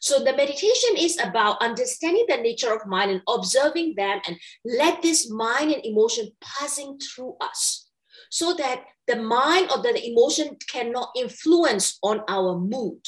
So 0.00 0.20
the 0.20 0.36
meditation 0.36 0.96
is 0.96 1.18
about 1.18 1.60
understanding 1.60 2.26
the 2.28 2.36
nature 2.36 2.72
of 2.72 2.86
mind 2.86 3.10
and 3.10 3.22
observing 3.28 3.94
them 3.96 4.20
and 4.26 4.36
let 4.64 5.02
this 5.02 5.28
mind 5.28 5.72
and 5.72 5.84
emotion 5.84 6.30
passing 6.40 6.98
through 6.98 7.34
us 7.40 7.89
so 8.30 8.54
that 8.54 8.84
the 9.06 9.16
mind 9.16 9.70
or 9.70 9.82
the 9.82 10.08
emotion 10.08 10.56
cannot 10.70 11.10
influence 11.16 11.98
on 12.02 12.22
our 12.28 12.58
mood. 12.58 13.00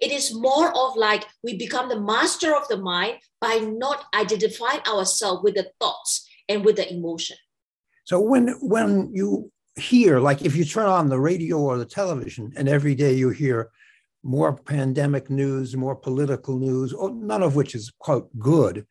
It 0.00 0.10
is 0.10 0.34
more 0.34 0.76
of 0.76 0.96
like 0.96 1.24
we 1.44 1.56
become 1.56 1.88
the 1.88 2.00
master 2.00 2.54
of 2.54 2.66
the 2.68 2.76
mind 2.76 3.18
by 3.40 3.58
not 3.58 4.04
identifying 4.14 4.80
ourselves 4.80 5.42
with 5.44 5.54
the 5.54 5.70
thoughts 5.80 6.28
and 6.48 6.64
with 6.64 6.76
the 6.76 6.92
emotion. 6.92 7.36
So 8.04 8.20
when 8.20 8.48
when 8.60 9.10
you 9.14 9.52
hear, 9.76 10.18
like 10.18 10.42
if 10.42 10.56
you 10.56 10.64
turn 10.64 10.86
on 10.86 11.08
the 11.08 11.20
radio 11.20 11.58
or 11.58 11.78
the 11.78 11.84
television, 11.84 12.52
and 12.56 12.68
every 12.68 12.96
day 12.96 13.14
you 13.14 13.30
hear 13.30 13.70
more 14.24 14.56
pandemic 14.56 15.30
news, 15.30 15.76
more 15.76 15.94
political 15.94 16.58
news, 16.58 16.92
oh, 16.96 17.08
none 17.08 17.42
of 17.42 17.54
which 17.54 17.74
is 17.76 17.92
quite 17.98 18.24
good. 18.38 18.86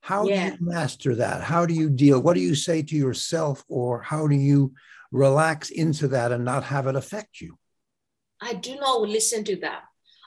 How 0.00 0.26
yeah. 0.26 0.50
do 0.50 0.56
you 0.56 0.58
master 0.60 1.14
that? 1.16 1.42
How 1.42 1.66
do 1.66 1.74
you 1.74 1.90
deal? 1.90 2.20
What 2.20 2.34
do 2.34 2.40
you 2.40 2.54
say 2.54 2.82
to 2.82 2.96
yourself, 2.96 3.64
or 3.68 4.00
how 4.00 4.26
do 4.26 4.36
you 4.36 4.72
relax 5.10 5.70
into 5.70 6.08
that 6.08 6.32
and 6.32 6.44
not 6.44 6.64
have 6.64 6.86
it 6.86 6.96
affect 6.96 7.40
you? 7.40 7.58
I 8.40 8.54
do 8.54 8.76
not 8.76 9.02
listen 9.02 9.44
to 9.44 9.56
that. 9.56 9.82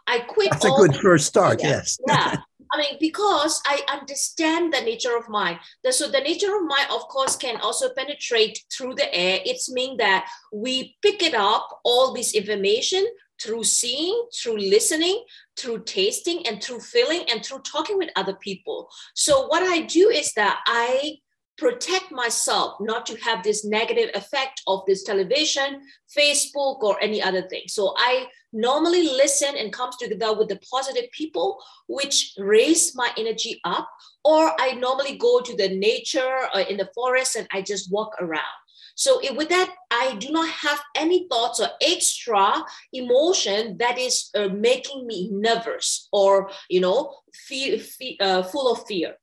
I 0.07 0.19
quit. 0.19 0.51
That's 0.51 0.65
a 0.65 0.69
good 0.69 0.95
first 0.95 1.27
start. 1.27 1.61
Yes. 1.61 1.97
Yeah. 2.07 2.37
I 2.71 2.77
mean, 2.77 2.97
because 2.99 3.61
I 3.65 3.81
understand 3.89 4.73
the 4.73 4.81
nature 4.81 5.15
of 5.15 5.29
mind. 5.29 5.59
so 5.89 6.09
the 6.09 6.19
nature 6.19 6.55
of 6.55 6.65
mind, 6.65 6.87
of 6.91 7.07
course, 7.07 7.35
can 7.35 7.57
also 7.61 7.89
penetrate 7.93 8.59
through 8.71 8.95
the 8.95 9.13
air. 9.13 9.39
It's 9.45 9.71
mean 9.71 9.97
that 9.97 10.27
we 10.51 10.97
pick 11.01 11.23
it 11.23 11.33
up 11.33 11.79
all 11.83 12.13
this 12.13 12.33
information 12.33 13.05
through 13.41 13.63
seeing, 13.63 14.27
through 14.35 14.57
listening, 14.57 15.23
through 15.57 15.83
tasting, 15.83 16.45
and 16.47 16.61
through 16.61 16.79
feeling, 16.79 17.23
and 17.29 17.45
through 17.45 17.59
talking 17.59 17.97
with 17.97 18.09
other 18.15 18.33
people. 18.33 18.89
So 19.13 19.47
what 19.47 19.63
I 19.63 19.81
do 19.81 20.09
is 20.09 20.33
that 20.33 20.59
I 20.65 21.19
protect 21.57 22.11
myself 22.11 22.75
not 22.79 23.05
to 23.07 23.17
have 23.21 23.43
this 23.43 23.65
negative 23.65 24.09
effect 24.13 24.61
of 24.67 24.83
this 24.85 25.03
television, 25.03 25.81
Facebook, 26.15 26.81
or 26.81 27.01
any 27.01 27.21
other 27.21 27.41
thing. 27.41 27.63
So 27.67 27.95
I 27.97 28.27
normally 28.53 29.03
listen 29.03 29.55
and 29.57 29.73
comes 29.73 29.97
together 29.97 30.37
with 30.37 30.49
the 30.49 30.59
positive 30.71 31.09
people, 31.11 31.61
which 31.87 32.33
raise 32.37 32.95
my 32.95 33.11
energy 33.17 33.59
up. 33.65 33.89
Or 34.23 34.53
I 34.59 34.73
normally 34.73 35.17
go 35.17 35.41
to 35.41 35.55
the 35.55 35.69
nature 35.69 36.47
uh, 36.53 36.63
in 36.69 36.77
the 36.77 36.89
forest 36.93 37.35
and 37.35 37.47
I 37.51 37.61
just 37.61 37.91
walk 37.91 38.13
around. 38.19 38.57
So 38.95 39.21
with 39.35 39.49
that, 39.49 39.73
I 39.91 40.15
do 40.15 40.31
not 40.31 40.49
have 40.49 40.79
any 40.95 41.27
thoughts 41.29 41.59
or 41.59 41.69
extra 41.81 42.63
emotion 42.91 43.77
that 43.77 43.99
is 43.99 44.31
uh, 44.35 44.47
making 44.47 45.05
me 45.05 45.29
nervous 45.31 46.09
or 46.11 46.49
you 46.67 46.81
know 46.81 47.13
fear 47.47 47.79
uh, 48.19 48.41
full 48.41 48.71
of 48.71 48.87
fear. 48.87 49.15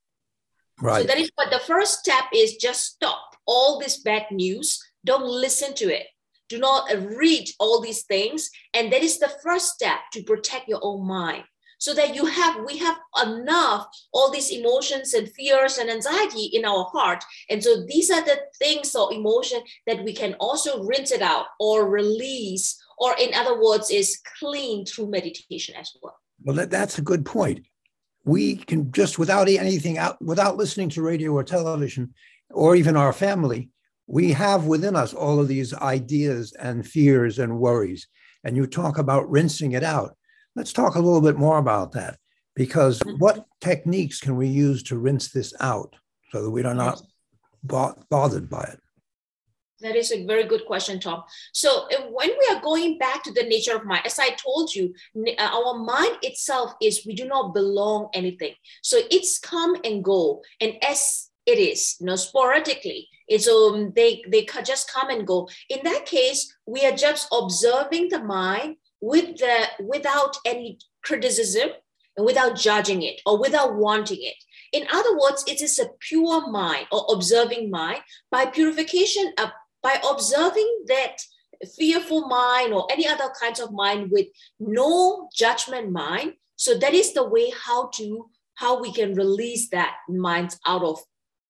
Right. 0.81 1.03
So 1.03 1.07
that 1.07 1.19
is 1.19 1.31
what 1.35 1.51
the 1.51 1.61
first 1.61 2.01
step 2.01 2.25
is. 2.35 2.57
Just 2.57 2.85
stop 2.85 3.37
all 3.47 3.79
this 3.79 3.99
bad 3.99 4.27
news. 4.31 4.83
Don't 5.05 5.27
listen 5.27 5.75
to 5.75 5.85
it. 5.95 6.07
Do 6.49 6.59
not 6.59 6.93
uh, 6.93 6.99
read 7.01 7.49
all 7.59 7.81
these 7.81 8.03
things, 8.05 8.51
and 8.75 8.93
that 8.93 9.03
is 9.03 9.19
the 9.19 9.33
first 9.43 9.75
step 9.75 9.99
to 10.13 10.23
protect 10.23 10.69
your 10.69 10.81
own 10.83 11.07
mind 11.07 11.45
so 11.79 11.93
that 11.93 12.15
you 12.15 12.25
have 12.25 12.57
we 12.67 12.79
have 12.79 12.99
enough 13.23 13.87
all 14.13 14.31
these 14.31 14.51
emotions 14.51 15.13
and 15.13 15.31
fears 15.33 15.79
and 15.79 15.91
anxiety 15.91 16.45
in 16.53 16.65
our 16.65 16.85
heart 16.85 17.23
and 17.51 17.63
so 17.63 17.85
these 17.87 18.11
are 18.11 18.25
the 18.25 18.39
things 18.59 18.95
or 18.95 19.13
emotion 19.13 19.61
that 19.87 20.03
we 20.05 20.13
can 20.13 20.35
also 20.41 20.83
rinse 20.85 21.11
it 21.11 21.21
out 21.21 21.47
or 21.61 21.91
release 21.91 22.81
or 22.99 23.15
in 23.19 23.35
other 23.35 23.61
words 23.61 23.91
is 23.91 24.21
clean 24.39 24.87
through 24.87 25.11
meditation 25.11 25.75
as 25.77 25.91
well 26.03 26.17
well 26.43 26.57
that, 26.57 26.71
that's 26.71 26.99
a 26.99 27.03
good 27.03 27.25
point 27.25 27.67
we 28.25 28.57
can 28.57 28.91
just 28.93 29.19
without 29.19 29.49
anything 29.49 29.99
out 29.99 30.21
without 30.23 30.57
listening 30.57 30.89
to 30.89 31.03
radio 31.03 31.33
or 31.33 31.45
television 31.45 32.13
or 32.51 32.77
even 32.77 32.97
our 32.97 33.13
family 33.13 33.69
we 34.07 34.33
have 34.33 34.67
within 34.67 34.97
us 34.97 35.15
all 35.15 35.41
of 35.41 35.49
these 35.49 35.75
ideas 35.75 36.53
and 36.53 36.87
fears 36.87 37.39
and 37.39 37.59
worries 37.59 38.09
and 38.45 38.57
you 38.57 38.67
talk 38.67 38.99
about 38.99 39.29
rinsing 39.31 39.73
it 39.73 39.83
out 39.83 40.17
Let's 40.57 40.73
talk 40.73 40.95
a 40.95 41.01
little 41.01 41.21
bit 41.21 41.37
more 41.37 41.59
about 41.59 41.93
that 41.93 42.19
because 42.55 43.01
mm-hmm. 43.01 43.17
what 43.19 43.47
techniques 43.61 44.21
can 44.21 44.37
we 44.37 44.47
use 44.47 44.83
to 44.85 44.99
rinse 44.99 45.29
this 45.29 45.53
out 45.61 45.97
so 46.31 46.43
that 46.45 46.51
we 46.51 46.63
are 46.65 46.75
not 46.75 47.03
bo- 47.63 47.97
bothered 48.09 48.49
by 48.49 48.63
it? 48.63 48.81
That 49.81 49.97
is 49.97 50.13
a 50.13 50.25
very 50.25 50.45
good 50.45 50.67
question, 50.67 51.01
Tom. 51.01 51.25
So, 51.53 51.89
when 52.11 52.31
we 52.31 52.55
are 52.55 52.61
going 52.63 52.97
back 52.97 53.25
to 53.25 53.33
the 53.33 53.43
nature 53.43 53.75
of 53.75 53.85
mind, 53.85 54.03
as 54.07 54.19
I 54.19 54.31
told 54.31 54.75
you, 54.75 54.95
uh, 55.17 55.43
our 55.43 55.79
mind 55.79 56.19
itself 56.23 56.75
is 56.81 57.05
we 57.05 57.15
do 57.15 57.27
not 57.27 57.55
belong 57.55 58.09
anything. 58.15 58.55
So 58.83 59.01
it's 59.11 59.39
come 59.39 59.77
and 59.85 60.05
go, 60.05 60.43
and 60.61 60.75
as 60.83 61.31
it 61.45 61.59
is, 61.59 61.97
you 62.01 62.07
know, 62.07 62.17
sporadically, 62.17 63.09
it's 63.27 63.49
um 63.49 63.93
they 63.97 64.23
they 64.29 64.47
just 64.65 64.93
come 64.93 65.11
and 65.11 65.27
go. 65.27 65.49
In 65.69 65.81
that 65.85 66.07
case, 66.07 66.55
we 66.67 66.85
are 66.87 66.97
just 66.97 67.29
observing 67.33 68.09
the 68.11 68.23
mind 68.23 68.77
with 69.01 69.39
the 69.39 69.67
without 69.81 70.37
any 70.47 70.79
criticism 71.03 71.71
and 72.17 72.25
without 72.25 72.57
judging 72.57 73.03
it 73.03 73.21
or 73.27 73.41
without 73.41 73.75
wanting 73.75 74.23
it. 74.23 74.37
In 74.73 74.87
other 74.93 75.17
words, 75.17 75.45
it 75.47 75.61
is 75.63 75.79
a 75.79 75.91
pure 76.01 76.51
mind 76.51 76.87
or 76.91 77.07
observing 77.13 77.71
mind 77.71 78.01
by 78.31 78.47
purification, 78.47 79.33
uh, 79.39 79.51
by 79.85 80.01
observing 80.11 80.69
that 80.89 81.19
fearful 81.77 82.27
mind 82.27 82.73
or 82.73 82.89
any 82.91 83.07
other 83.07 83.31
kinds 83.41 83.61
of 83.61 83.73
mind 83.73 84.11
with 84.11 84.27
no 84.59 85.29
judgment 85.33 85.93
mind. 85.93 86.33
So 86.57 86.77
that 86.79 86.95
is 86.95 87.13
the 87.13 87.29
way 87.29 87.53
how 87.65 87.89
to 87.99 88.31
how 88.57 88.81
we 88.81 88.93
can 88.93 89.15
release 89.15 89.69
that 89.71 89.95
mind 90.09 90.57
out 90.67 90.83
of 90.83 90.99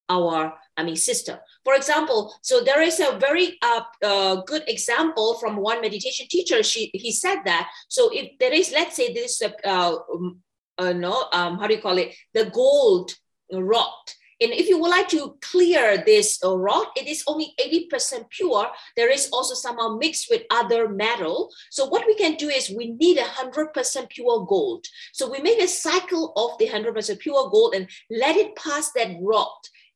our 0.09 0.53
I 0.77 0.83
mean 0.83 0.95
system. 0.95 1.37
For 1.63 1.75
example, 1.75 2.35
so 2.41 2.61
there 2.61 2.81
is 2.81 2.99
a 2.99 3.17
very 3.17 3.57
uh, 3.61 3.81
uh, 4.03 4.35
good 4.41 4.63
example 4.67 5.35
from 5.35 5.55
one 5.55 5.81
meditation 5.81 6.27
teacher. 6.29 6.61
She 6.61 6.91
he 6.93 7.11
said 7.11 7.39
that. 7.45 7.69
So 7.87 8.09
if 8.13 8.37
there 8.39 8.53
is, 8.53 8.71
let's 8.71 8.95
say 8.95 9.13
this, 9.13 9.41
uh, 9.41 9.95
um, 10.13 10.41
uh, 10.77 10.93
no, 10.93 11.27
um, 11.31 11.57
how 11.57 11.67
do 11.67 11.75
you 11.75 11.81
call 11.81 11.97
it? 11.97 12.13
The 12.33 12.45
gold 12.45 13.15
rod. 13.51 14.05
And 14.41 14.51
if 14.51 14.67
you 14.67 14.79
would 14.79 14.89
like 14.89 15.07
to 15.09 15.37
clear 15.41 16.03
this 16.05 16.43
uh, 16.43 16.57
rod, 16.57 16.87
it 16.95 17.07
is 17.07 17.23
only 17.27 17.53
80% 17.59 18.29
pure. 18.29 18.67
There 18.97 19.11
is 19.11 19.29
also 19.31 19.55
somehow 19.55 19.97
mixed 19.97 20.27
with 20.29 20.43
other 20.49 20.89
metal. 20.89 21.49
So 21.71 21.85
what 21.85 22.05
we 22.05 22.15
can 22.15 22.35
do 22.35 22.49
is 22.49 22.69
we 22.69 22.91
need 22.91 23.17
a 23.17 23.23
100% 23.23 24.09
pure 24.09 24.45
gold. 24.45 24.85
So 25.13 25.31
we 25.31 25.39
make 25.39 25.61
a 25.61 25.67
cycle 25.67 26.33
of 26.35 26.57
the 26.57 26.67
100% 26.67 27.19
pure 27.19 27.49
gold 27.49 27.75
and 27.75 27.89
let 28.09 28.35
it 28.35 28.55
pass 28.55 28.91
that 28.91 29.15
rod 29.21 29.47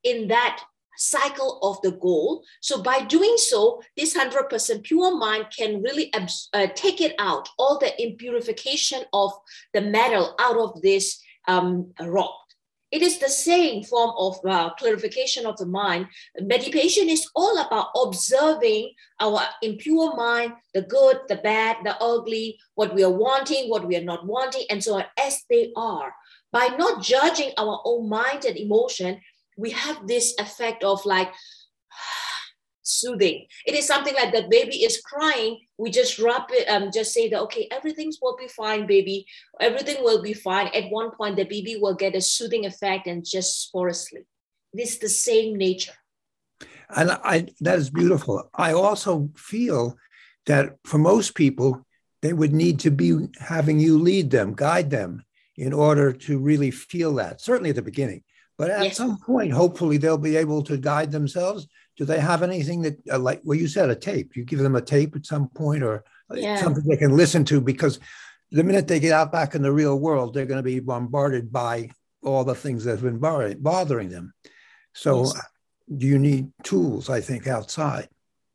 in 0.04 0.30
that 0.30 0.64
cycle 1.00 1.60
of 1.64 1.82
the 1.82 1.98
gold. 1.98 2.46
So 2.62 2.82
by 2.82 3.02
doing 3.06 3.36
so, 3.38 3.82
this 3.98 4.16
100% 4.16 4.84
pure 4.84 5.18
mind 5.18 5.48
can 5.58 5.82
really 5.82 6.14
uh, 6.14 6.68
take 6.76 7.02
it 7.02 7.16
out, 7.20 7.50
all 7.58 7.80
the 7.80 7.92
impurification 8.00 9.04
of 9.14 9.32
the 9.74 9.82
metal 9.82 10.36
out 10.40 10.58
of 10.58 10.82
this 10.82 11.22
um, 11.48 11.94
rock. 12.00 12.36
It 12.92 13.04
is 13.04 13.20
the 13.20 13.30
same 13.30 13.84
form 13.84 14.14
of 14.18 14.40
uh, 14.44 14.72
clarification 14.74 15.46
of 15.46 15.58
the 15.58 15.66
mind. 15.66 16.08
Meditation 16.40 17.08
is 17.08 17.30
all 17.36 17.60
about 17.60 17.90
observing 17.96 18.94
our 19.20 19.42
impure 19.62 20.16
mind, 20.16 20.54
the 20.74 20.82
good, 20.82 21.20
the 21.28 21.36
bad, 21.36 21.78
the 21.84 21.96
ugly, 22.02 22.58
what 22.74 22.96
we 22.96 23.04
are 23.04 23.12
wanting, 23.12 23.70
what 23.70 23.86
we 23.86 23.96
are 23.96 24.04
not 24.04 24.26
wanting, 24.26 24.64
and 24.72 24.84
so 24.84 24.96
on, 24.96 25.06
as 25.20 25.44
they 25.50 25.72
are. 25.76 26.14
By 26.52 26.70
not 26.80 27.04
judging 27.04 27.52
our 27.58 27.80
own 27.86 28.10
mind 28.10 28.46
and 28.46 28.58
emotion, 28.58 29.22
we 29.56 29.70
have 29.72 30.08
this 30.08 30.34
effect 30.40 30.84
of 30.84 31.06
like 31.06 31.32
soothing. 32.90 33.46
It 33.66 33.76
is 33.76 33.86
something 33.86 34.14
like 34.14 34.34
the 34.34 34.48
baby 34.50 34.84
is 34.84 35.02
crying. 35.02 35.60
We 35.78 35.92
just 35.92 36.20
rub 36.20 36.44
it, 36.50 36.68
um, 36.68 36.92
just 36.94 37.14
say 37.14 37.30
that, 37.30 37.42
okay, 37.44 37.68
everything 37.72 38.12
will 38.22 38.36
be 38.38 38.48
fine, 38.48 38.88
baby. 38.88 39.26
Everything 39.60 40.04
will 40.04 40.22
be 40.22 40.34
fine. 40.34 40.68
At 40.68 40.90
one 40.90 41.12
point, 41.12 41.36
the 41.36 41.46
baby 41.46 41.78
will 41.80 41.96
get 41.96 42.16
a 42.16 42.22
soothing 42.22 42.66
effect 42.66 43.08
and 43.08 43.26
just 43.26 43.72
fall 43.72 43.90
asleep. 43.90 44.26
It 44.74 44.82
is 44.82 45.00
the 45.00 45.10
same 45.10 45.58
nature. 45.58 45.94
And 46.90 47.12
I 47.12 47.48
that 47.62 47.78
is 47.78 47.90
beautiful. 47.90 48.50
I 48.56 48.74
also 48.74 49.30
feel 49.36 49.96
that 50.48 50.76
for 50.86 50.98
most 50.98 51.36
people, 51.36 51.86
they 52.22 52.34
would 52.34 52.54
need 52.54 52.80
to 52.80 52.92
be 52.92 53.28
having 53.40 53.80
you 53.80 54.00
lead 54.00 54.32
them, 54.32 54.54
guide 54.56 54.90
them 54.90 55.24
in 55.56 55.74
order 55.74 56.12
to 56.12 56.40
really 56.40 56.72
feel 56.72 57.14
that, 57.16 57.42
certainly 57.42 57.70
at 57.70 57.76
the 57.76 57.82
beginning. 57.82 58.24
But 58.58 58.72
at 58.72 58.84
yes. 58.84 58.98
some 58.98 59.18
point, 59.20 59.54
hopefully, 59.54 59.98
they'll 59.98 60.18
be 60.18 60.36
able 60.36 60.64
to 60.64 60.78
guide 60.78 61.12
themselves. 61.12 61.68
Do 62.00 62.06
they 62.06 62.20
have 62.20 62.42
anything 62.42 62.82
that, 62.84 62.98
uh, 63.12 63.20
like, 63.20 63.42
well, 63.44 63.58
you 63.58 63.68
said 63.68 63.90
a 63.90 63.96
tape? 63.96 64.36
You 64.36 64.44
give 64.46 64.60
them 64.60 64.76
a 64.76 64.82
tape 64.82 65.16
at 65.16 65.26
some 65.26 65.50
point 65.50 65.84
or 65.84 66.04
uh, 66.32 66.36
yeah. 66.36 66.56
something 66.56 66.84
they 66.86 66.98
can 66.98 67.16
listen 67.16 67.46
to 67.46 67.62
because 67.62 68.00
the 68.52 68.64
minute 68.64 68.88
they 68.88 69.00
get 69.00 69.12
out 69.12 69.32
back 69.32 69.54
in 69.54 69.62
the 69.62 69.72
real 69.72 70.00
world, 70.00 70.34
they're 70.34 70.48
going 70.48 70.58
to 70.58 70.64
be 70.64 70.80
bombarded 70.80 71.52
by 71.52 71.92
all 72.24 72.44
the 72.44 72.56
things 72.56 72.86
that 72.86 73.00
have 73.00 73.02
been 73.02 73.20
bothering 73.62 74.10
them. 74.10 74.34
So, 74.94 75.26
yes. 75.26 75.42
do 75.98 76.08
you 76.08 76.18
need 76.18 76.52
tools, 76.64 77.10
I 77.10 77.22
think, 77.22 77.46
outside? 77.46 78.10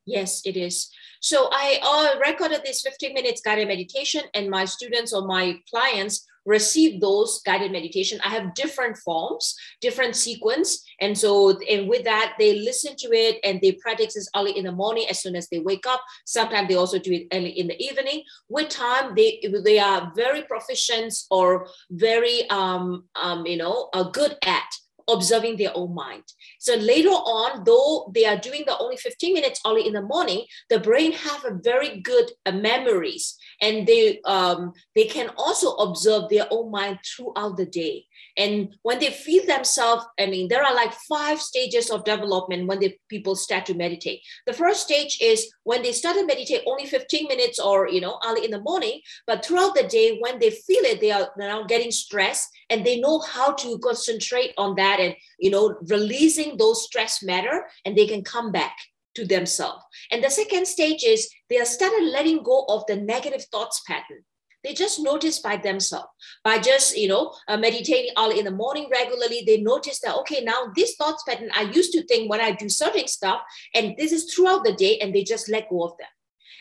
Yes, 0.06 0.42
it 0.44 0.56
is. 0.56 0.90
So 1.20 1.48
I 1.50 1.78
uh, 1.82 2.18
recorded 2.30 2.62
this 2.64 2.82
15 2.82 3.14
minutes 3.14 3.40
guided 3.40 3.68
meditation, 3.68 4.22
and 4.34 4.50
my 4.50 4.64
students 4.64 5.12
or 5.12 5.26
my 5.26 5.58
clients 5.70 6.26
receive 6.44 7.00
those 7.00 7.40
guided 7.42 7.72
meditation. 7.72 8.20
I 8.24 8.28
have 8.30 8.54
different 8.54 8.96
forms, 8.98 9.54
different 9.80 10.16
sequence. 10.16 10.84
And 11.00 11.16
so 11.16 11.58
and 11.68 11.88
with 11.88 12.04
that, 12.04 12.34
they 12.38 12.60
listen 12.60 12.96
to 12.96 13.08
it 13.12 13.38
and 13.44 13.60
they 13.60 13.72
practice 13.72 14.14
this 14.14 14.28
early 14.36 14.56
in 14.56 14.64
the 14.64 14.72
morning 14.72 15.06
as 15.08 15.20
soon 15.20 15.36
as 15.36 15.48
they 15.48 15.58
wake 15.58 15.86
up. 15.86 16.02
Sometimes 16.24 16.68
they 16.68 16.74
also 16.74 16.98
do 16.98 17.12
it 17.12 17.26
early 17.32 17.50
in 17.50 17.66
the 17.66 17.82
evening. 17.82 18.22
With 18.48 18.68
time, 18.68 19.14
they, 19.14 19.42
they 19.64 19.78
are 19.78 20.12
very 20.14 20.42
proficient 20.42 21.14
or 21.30 21.66
very, 21.90 22.48
um, 22.50 23.04
um, 23.20 23.46
you 23.46 23.56
know, 23.56 23.88
uh, 23.92 24.04
good 24.04 24.36
at 24.44 24.70
observing 25.08 25.56
their 25.56 25.72
own 25.74 25.94
mind. 25.94 26.24
So 26.58 26.74
later 26.74 27.10
on, 27.10 27.64
though 27.64 28.10
they 28.14 28.24
are 28.26 28.38
doing 28.38 28.64
the 28.66 28.78
only 28.78 28.96
15 28.96 29.34
minutes 29.34 29.60
early 29.66 29.86
in 29.86 29.92
the 29.92 30.02
morning, 30.02 30.44
the 30.70 30.80
brain 30.80 31.12
have 31.12 31.44
a 31.44 31.58
very 31.62 32.00
good 32.00 32.30
uh, 32.46 32.52
memories 32.52 33.36
and 33.60 33.86
they 33.86 34.20
um, 34.22 34.72
they 34.94 35.04
can 35.04 35.30
also 35.36 35.72
observe 35.76 36.28
their 36.28 36.46
own 36.50 36.70
mind 36.70 36.98
throughout 37.04 37.56
the 37.56 37.66
day. 37.66 38.06
And 38.36 38.74
when 38.82 38.98
they 38.98 39.10
feel 39.10 39.46
themselves, 39.46 40.04
I 40.18 40.26
mean, 40.26 40.48
there 40.48 40.64
are 40.64 40.74
like 40.74 40.92
five 40.92 41.40
stages 41.40 41.90
of 41.90 42.04
development 42.04 42.66
when 42.66 42.80
the 42.80 42.96
people 43.08 43.36
start 43.36 43.66
to 43.66 43.74
meditate. 43.74 44.22
The 44.46 44.52
first 44.52 44.82
stage 44.82 45.18
is 45.20 45.52
when 45.62 45.82
they 45.82 45.92
start 45.92 46.16
to 46.16 46.26
meditate 46.26 46.62
only 46.66 46.86
15 46.86 47.28
minutes 47.28 47.60
or, 47.60 47.88
you 47.88 48.00
know, 48.00 48.18
early 48.26 48.44
in 48.44 48.50
the 48.50 48.60
morning, 48.60 49.00
but 49.26 49.44
throughout 49.44 49.74
the 49.74 49.86
day, 49.86 50.18
when 50.20 50.38
they 50.40 50.50
feel 50.50 50.84
it, 50.84 51.00
they 51.00 51.12
are 51.12 51.30
now 51.38 51.64
getting 51.64 51.92
stressed 51.92 52.48
and 52.70 52.84
they 52.84 52.98
know 52.98 53.20
how 53.20 53.52
to 53.52 53.78
concentrate 53.78 54.52
on 54.58 54.74
that 54.76 54.98
and, 54.98 55.14
you 55.38 55.50
know, 55.50 55.76
releasing 55.88 56.56
those 56.56 56.84
stress 56.84 57.22
matter 57.22 57.66
and 57.84 57.96
they 57.96 58.06
can 58.06 58.24
come 58.24 58.50
back 58.50 58.76
to 59.14 59.24
themselves. 59.24 59.84
And 60.10 60.24
the 60.24 60.30
second 60.30 60.66
stage 60.66 61.04
is 61.04 61.30
they 61.48 61.58
are 61.58 61.64
started 61.64 62.10
letting 62.10 62.42
go 62.42 62.64
of 62.68 62.84
the 62.86 62.96
negative 62.96 63.44
thoughts 63.44 63.80
pattern 63.86 64.24
they 64.64 64.72
just 64.72 64.98
notice 64.98 65.38
by 65.38 65.56
themselves. 65.56 66.08
By 66.42 66.58
just 66.58 66.96
you 66.96 67.08
know 67.08 67.34
uh, 67.46 67.56
meditating 67.56 68.12
early 68.18 68.38
in 68.38 68.44
the 68.44 68.50
morning 68.50 68.88
regularly 68.90 69.44
they 69.46 69.60
notice 69.60 70.00
that 70.00 70.16
okay 70.16 70.42
now 70.42 70.72
this 70.74 70.96
thoughts 70.96 71.22
pattern 71.28 71.50
i 71.54 71.62
used 71.62 71.92
to 71.92 72.02
think 72.04 72.30
when 72.30 72.40
i 72.40 72.50
do 72.50 72.68
certain 72.68 73.06
stuff 73.06 73.40
and 73.74 73.94
this 73.96 74.12
is 74.12 74.32
throughout 74.32 74.64
the 74.64 74.72
day 74.72 74.98
and 74.98 75.14
they 75.14 75.22
just 75.22 75.50
let 75.50 75.68
go 75.68 75.84
of 75.84 75.96
them 75.98 76.08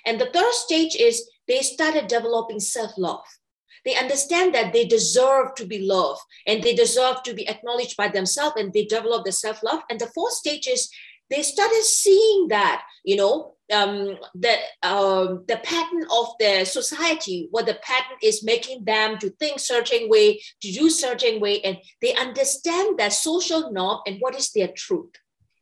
and 0.05 0.19
the 0.19 0.29
third 0.31 0.53
stage 0.53 0.95
is 0.95 1.29
they 1.47 1.61
started 1.61 2.07
developing 2.07 2.59
self-love. 2.59 3.23
They 3.85 3.95
understand 3.95 4.55
that 4.55 4.71
they 4.71 4.85
deserve 4.85 5.55
to 5.55 5.65
be 5.65 5.79
loved 5.79 6.21
and 6.47 6.63
they 6.63 6.73
deserve 6.73 7.21
to 7.23 7.33
be 7.33 7.47
acknowledged 7.49 7.97
by 7.97 8.07
themselves 8.07 8.55
and 8.57 8.71
they 8.71 8.85
develop 8.85 9.25
the 9.25 9.31
self-love. 9.31 9.81
And 9.89 9.99
the 9.99 10.07
fourth 10.07 10.33
stage 10.33 10.67
is 10.67 10.89
they 11.29 11.41
started 11.41 11.83
seeing 11.83 12.47
that 12.49 12.83
you 13.03 13.15
know 13.15 13.55
um, 13.73 14.17
the 14.35 14.55
um, 14.83 15.43
the 15.47 15.57
pattern 15.63 16.05
of 16.11 16.27
the 16.39 16.65
society, 16.65 17.47
what 17.51 17.65
the 17.65 17.79
pattern 17.81 18.17
is 18.21 18.43
making 18.43 18.85
them 18.85 19.17
to 19.19 19.29
think 19.31 19.59
certain 19.59 20.09
way, 20.09 20.41
to 20.61 20.71
do 20.71 20.89
certain 20.89 21.39
way, 21.39 21.61
and 21.61 21.77
they 22.01 22.13
understand 22.15 22.99
that 22.99 23.13
social 23.13 23.71
norm 23.71 23.99
and 24.05 24.17
what 24.19 24.35
is 24.35 24.51
their 24.51 24.69
truth. 24.69 25.11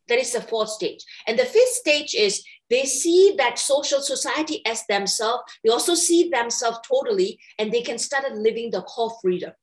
That 0.08 0.20
is 0.20 0.34
the 0.34 0.42
fourth 0.42 0.70
stage. 0.70 1.04
And 1.26 1.40
the 1.40 1.46
fifth 1.46 1.70
stage 1.70 2.14
is 2.16 2.44
they 2.70 2.84
see 2.84 3.36
that 3.38 3.60
social 3.60 4.02
society 4.02 4.66
as 4.66 4.86
themselves. 4.88 5.44
They 5.64 5.70
also 5.70 5.96
see 5.96 6.30
themselves 6.30 6.80
totally, 6.88 7.40
and 7.58 7.72
they 7.72 7.82
can 7.82 7.98
start 7.98 8.32
living 8.34 8.72
the 8.72 8.82
core 8.82 9.14
freedom 9.22 9.54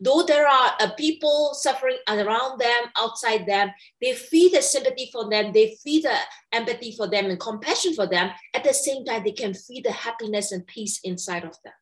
though 0.00 0.22
there 0.22 0.46
are 0.46 0.72
uh, 0.80 0.90
people 0.96 1.54
suffering 1.54 1.96
around 2.08 2.58
them, 2.58 2.90
outside 2.96 3.46
them, 3.46 3.70
they 4.00 4.12
feel 4.12 4.50
the 4.50 4.62
sympathy 4.62 5.08
for 5.12 5.28
them, 5.30 5.52
they 5.52 5.76
feel 5.82 6.02
the 6.02 6.16
empathy 6.52 6.94
for 6.96 7.08
them 7.08 7.26
and 7.26 7.40
compassion 7.40 7.94
for 7.94 8.06
them. 8.06 8.30
At 8.54 8.64
the 8.64 8.74
same 8.74 9.04
time, 9.04 9.24
they 9.24 9.32
can 9.32 9.54
feel 9.54 9.82
the 9.82 9.92
happiness 9.92 10.52
and 10.52 10.66
peace 10.66 11.00
inside 11.02 11.44
of 11.44 11.56
them. 11.64 11.72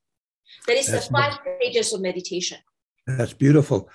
That 0.66 0.76
is 0.76 0.86
That's 0.86 1.08
the 1.08 1.12
five 1.12 1.38
stages 1.60 1.92
of 1.92 2.00
meditation. 2.00 2.58
That's 3.06 3.32
beautiful. 3.32 3.88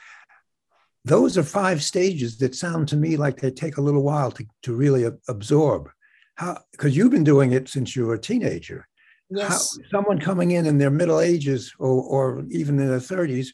Those 1.06 1.38
are 1.38 1.44
five 1.44 1.82
stages 1.82 2.38
that 2.40 2.56
sound 2.56 2.90
to 2.90 2.98
me 2.98 3.16
like 3.16 3.40
they 3.40 3.52
take 3.52 3.78
a 3.78 3.82
little 3.82 4.04
while 4.04 4.32
to, 4.32 4.46
to 4.64 4.74
really 4.74 5.10
absorb. 5.28 5.90
How 6.36 6.62
because 6.72 6.96
you've 6.96 7.12
been 7.12 7.24
doing 7.24 7.54
it 7.54 7.68
since 7.70 7.96
you 7.96 8.06
were 8.06 8.16
a 8.16 8.20
teenager. 8.20 8.88
Yes. 9.30 9.78
How, 9.78 9.90
someone 9.92 10.20
coming 10.20 10.52
in 10.52 10.66
in 10.66 10.78
their 10.78 10.90
middle 10.90 11.20
ages 11.20 11.74
or, 11.80 12.04
or 12.04 12.46
even 12.50 12.80
in 12.80 12.88
their 12.88 13.00
30s 13.00 13.50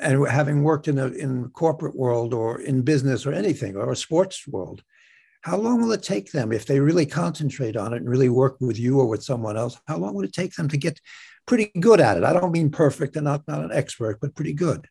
and 0.00 0.26
having 0.28 0.62
worked 0.62 0.88
in 0.88 0.98
a 0.98 1.06
in 1.06 1.48
corporate 1.50 1.96
world 1.96 2.32
or 2.34 2.60
in 2.60 2.82
business 2.82 3.26
or 3.26 3.32
anything 3.32 3.76
or 3.76 3.90
a 3.90 3.96
sports 3.96 4.46
world 4.46 4.82
how 5.42 5.56
long 5.56 5.82
will 5.82 5.92
it 5.92 6.02
take 6.02 6.30
them 6.30 6.52
if 6.52 6.66
they 6.66 6.80
really 6.80 7.04
concentrate 7.04 7.76
on 7.76 7.92
it 7.92 7.98
and 7.98 8.08
really 8.08 8.28
work 8.28 8.56
with 8.60 8.78
you 8.78 9.00
or 9.00 9.06
with 9.06 9.24
someone 9.24 9.56
else? 9.56 9.78
How 9.88 9.98
long 9.98 10.14
would 10.14 10.24
it 10.24 10.32
take 10.32 10.54
them 10.54 10.68
to 10.68 10.76
get 10.76 11.00
pretty 11.46 11.72
good 11.80 12.00
at 12.00 12.16
it? 12.16 12.24
I 12.24 12.32
don't 12.32 12.52
mean 12.52 12.70
perfect 12.70 13.16
and 13.16 13.24
not, 13.24 13.46
not 13.48 13.64
an 13.64 13.72
expert 13.72 14.18
but 14.20 14.34
pretty 14.34 14.52
good. 14.52 14.86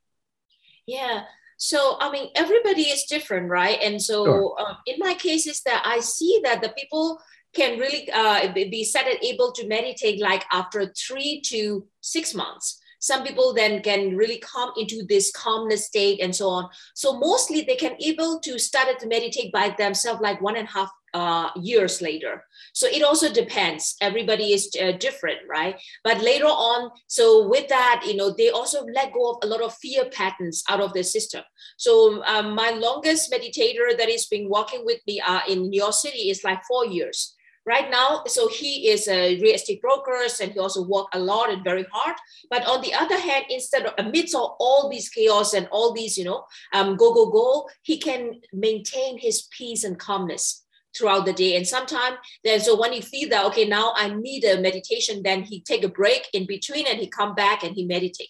Yeah. 0.86 1.24
So 1.58 1.98
i 2.00 2.12
mean 2.12 2.30
everybody 2.36 2.84
is 2.84 3.04
different 3.04 3.50
right? 3.50 3.80
And 3.82 4.02
so 4.02 4.26
sure. 4.26 4.56
um, 4.60 4.78
in 4.86 4.96
my 4.98 5.14
case 5.14 5.48
is 5.48 5.62
that 5.62 5.84
i 5.86 6.00
see 6.00 6.42
that 6.44 6.62
the 6.62 6.70
people 6.70 7.22
can 7.54 7.78
really 7.78 8.10
uh, 8.12 8.52
be 8.54 8.84
set 8.84 9.08
and 9.08 9.20
able 9.24 9.52
to 9.52 9.68
meditate 9.68 10.20
like 10.20 10.44
after 10.52 10.92
three 10.98 11.42
to 11.48 11.86
six 12.00 12.34
months 12.34 12.81
some 13.02 13.24
people 13.24 13.54
then 13.54 13.82
can 13.82 14.16
really 14.16 14.40
come 14.40 14.72
into 14.78 15.04
this 15.04 15.32
calmness 15.32 15.88
state 15.88 16.22
and 16.22 16.34
so 16.34 16.48
on. 16.50 16.70
So 16.94 17.20
mostly 17.20 17.64
they 17.64 17.76
can 17.76 17.96
able 18.00 18.40
to 18.42 18.58
start 18.58 19.00
to 19.00 19.08
meditate 19.08 19.52
by 19.52 19.76
themselves 19.78 20.22
like 20.22 20.40
one 20.42 20.56
and 20.56 20.68
a 20.68 20.72
half 20.72 20.90
uh, 21.14 21.50
years 21.56 22.02
later. 22.02 22.46
So 22.74 22.88
it 22.88 23.04
also 23.04 23.34
depends. 23.34 23.96
Everybody 24.02 24.54
is 24.54 24.70
uh, 24.82 24.94
different, 24.94 25.40
right? 25.50 25.76
But 26.04 26.22
later 26.22 26.46
on, 26.46 26.92
so 27.08 27.50
with 27.50 27.68
that, 27.68 28.04
you 28.06 28.16
know, 28.16 28.34
they 28.38 28.50
also 28.50 28.86
let 28.86 29.14
go 29.14 29.32
of 29.32 29.38
a 29.44 29.48
lot 29.48 29.62
of 29.62 29.74
fear 29.76 30.06
patterns 30.06 30.64
out 30.70 30.80
of 30.80 30.94
the 30.94 31.04
system. 31.04 31.44
So 31.78 32.24
um, 32.24 32.56
my 32.56 32.70
longest 32.70 33.32
meditator 33.32 33.98
that 33.98 34.10
has 34.10 34.28
been 34.28 34.48
working 34.48 34.84
with 34.86 35.00
me 35.08 35.20
uh, 35.20 35.42
in 35.50 35.70
New 35.70 35.82
York 35.82 35.94
City 35.94 36.30
is 36.30 36.44
like 36.44 36.64
four 36.66 36.86
years 36.86 37.36
right 37.65 37.89
now 37.91 38.24
so 38.26 38.47
he 38.47 38.89
is 38.89 39.08
a 39.08 39.39
real 39.39 39.56
estate 39.56 39.82
broker 39.82 40.17
and 40.41 40.52
he 40.52 40.60
also 40.60 40.84
work 40.84 41.08
a 41.13 41.19
lot 41.19 41.52
and 41.52 41.63
very 41.63 41.86
hard. 41.91 42.15
But 42.50 42.65
on 42.67 42.82
the 42.82 42.93
other 42.93 43.19
hand 43.19 43.45
instead 43.50 43.86
of 43.86 43.93
amidst 43.97 44.36
of 44.36 44.56
all 44.60 44.89
these 44.89 45.10
chaos 45.10 45.54
and 45.54 45.67
all 45.71 45.93
these 45.93 46.17
you 46.17 46.26
know 46.26 46.45
um, 46.74 46.95
go 46.95 47.13
go 47.13 47.30
go 47.30 47.69
he 47.82 47.97
can 47.97 48.41
maintain 48.54 49.17
his 49.17 49.47
peace 49.56 49.84
and 49.84 50.00
calmness 50.00 50.65
throughout 50.97 51.26
the 51.26 51.34
day. 51.34 51.56
And 51.56 51.67
sometimes 51.67 52.17
then 52.43 52.60
so 52.60 52.80
when 52.80 52.93
he 52.93 53.02
feel 53.02 53.30
that 53.30 53.45
okay 53.45 53.67
now 53.67 53.93
i 53.95 54.10
need 54.10 54.43
a 54.43 54.60
meditation 54.60 55.21
then 55.24 55.43
he 55.43 55.62
take 55.62 55.84
a 55.84 55.89
break 55.89 56.28
in 56.34 56.45
between 56.45 56.88
and 56.88 57.00
he 57.00 57.08
come 57.08 57.36
back 57.36 57.63
and 57.63 57.76
he 57.76 57.86
meditate. 57.86 58.30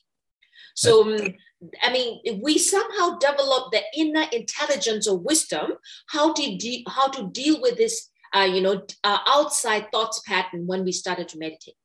So 0.76 1.04
um, 1.04 1.36
I 1.84 1.92
mean, 1.92 2.42
we 2.42 2.58
somehow 2.58 3.18
develop 3.20 3.72
the 3.72 3.82
inner 3.96 4.26
intelligence 4.32 5.08
or 5.08 5.18
wisdom 5.18 5.74
how 6.08 6.34
to 6.34 6.58
de- 6.58 6.86
how 6.88 7.08
to 7.10 7.30
deal 7.30 7.62
with 7.62 7.78
this 7.78 8.10
uh, 8.36 8.48
you 8.52 8.62
know, 8.62 8.82
uh, 9.04 9.18
outside 9.28 9.92
thoughts 9.92 10.22
pattern 10.26 10.66
when 10.68 10.84
we 10.84 10.92
started 10.92 11.28
to 11.30 11.38
meditate. 11.38 11.76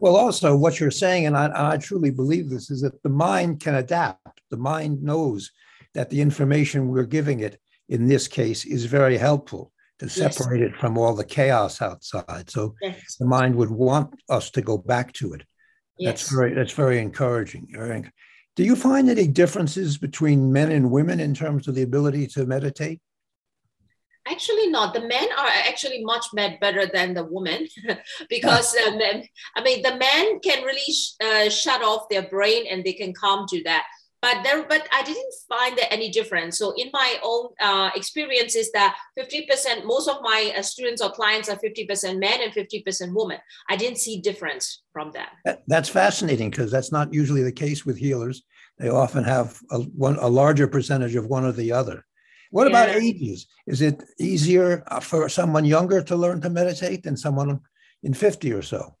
Well, 0.00 0.16
also, 0.16 0.56
what 0.56 0.78
you're 0.78 0.90
saying, 0.90 1.26
and 1.26 1.36
I, 1.36 1.72
I, 1.74 1.76
truly 1.78 2.10
believe 2.10 2.48
this, 2.48 2.70
is 2.70 2.82
that 2.82 3.02
the 3.02 3.08
mind 3.08 3.60
can 3.60 3.74
adapt. 3.74 4.40
The 4.50 4.56
mind 4.56 5.02
knows 5.02 5.50
that 5.94 6.10
the 6.10 6.20
information 6.20 6.88
we're 6.88 7.04
giving 7.04 7.40
it, 7.40 7.60
in 7.88 8.06
this 8.06 8.28
case, 8.28 8.64
is 8.64 8.84
very 8.84 9.18
helpful 9.18 9.72
to 9.98 10.08
separate 10.08 10.60
yes. 10.60 10.70
it 10.70 10.76
from 10.76 10.96
all 10.96 11.14
the 11.14 11.24
chaos 11.24 11.82
outside. 11.82 12.48
So 12.50 12.74
yes. 12.80 13.16
the 13.16 13.26
mind 13.26 13.56
would 13.56 13.70
want 13.70 14.14
us 14.28 14.50
to 14.52 14.62
go 14.62 14.78
back 14.78 15.12
to 15.14 15.32
it. 15.32 15.42
Yes. 15.98 16.20
That's 16.20 16.32
very 16.32 16.54
that's 16.54 16.72
very 16.72 16.98
encouraging. 17.00 17.66
Do 18.54 18.64
you 18.64 18.76
find 18.76 19.08
any 19.08 19.26
differences 19.26 19.98
between 19.98 20.52
men 20.52 20.70
and 20.70 20.90
women 20.90 21.20
in 21.20 21.34
terms 21.34 21.66
of 21.66 21.74
the 21.74 21.82
ability 21.82 22.28
to 22.28 22.46
meditate? 22.46 23.00
Actually, 24.30 24.68
not. 24.68 24.94
The 24.94 25.00
men 25.00 25.28
are 25.38 25.48
actually 25.68 26.04
much 26.04 26.26
better 26.34 26.86
than 26.86 27.14
the 27.14 27.24
women 27.24 27.66
because 28.28 28.76
um, 28.86 29.00
I 29.56 29.62
mean 29.62 29.82
the 29.82 29.96
men 29.96 30.40
can 30.40 30.64
really 30.64 30.92
sh- 30.92 31.12
uh, 31.22 31.48
shut 31.48 31.82
off 31.82 32.08
their 32.08 32.28
brain 32.28 32.66
and 32.70 32.84
they 32.84 32.92
can 32.92 33.12
come 33.12 33.46
to 33.48 33.62
that. 33.64 33.84
But 34.20 34.42
there, 34.42 34.64
but 34.64 34.88
I 34.92 35.02
didn't 35.04 35.32
find 35.48 35.78
any 35.90 36.10
difference. 36.10 36.58
So 36.58 36.74
in 36.76 36.90
my 36.92 37.18
own 37.22 37.50
uh, 37.60 37.90
experience, 37.94 38.56
is 38.56 38.72
that 38.72 38.96
fifty 39.16 39.46
percent. 39.46 39.86
Most 39.86 40.08
of 40.08 40.16
my 40.22 40.52
uh, 40.56 40.62
students 40.62 41.00
or 41.00 41.10
clients 41.10 41.48
are 41.48 41.58
fifty 41.58 41.86
percent 41.86 42.18
men 42.18 42.40
and 42.42 42.52
fifty 42.52 42.82
percent 42.82 43.14
women. 43.14 43.38
I 43.70 43.76
didn't 43.76 43.98
see 43.98 44.20
difference 44.20 44.82
from 44.92 45.12
that. 45.12 45.30
that 45.44 45.62
that's 45.68 45.88
fascinating 45.88 46.50
because 46.50 46.70
that's 46.70 46.90
not 46.90 47.14
usually 47.14 47.44
the 47.44 47.52
case 47.52 47.86
with 47.86 47.96
healers. 47.96 48.42
They 48.78 48.88
often 48.88 49.22
have 49.22 49.60
a, 49.70 49.78
one 49.78 50.16
a 50.16 50.28
larger 50.28 50.66
percentage 50.66 51.14
of 51.14 51.26
one 51.26 51.44
or 51.44 51.52
the 51.52 51.72
other. 51.72 52.04
What 52.50 52.70
yeah. 52.70 52.84
about 52.84 52.96
ages? 52.96 53.46
Is 53.66 53.82
it 53.82 54.02
easier 54.18 54.82
uh, 54.86 55.00
for 55.00 55.28
someone 55.28 55.64
younger 55.64 56.02
to 56.02 56.16
learn 56.16 56.40
to 56.42 56.50
meditate 56.50 57.02
than 57.02 57.16
someone 57.16 57.60
in 58.02 58.14
50 58.14 58.52
or 58.52 58.62
so? 58.62 58.94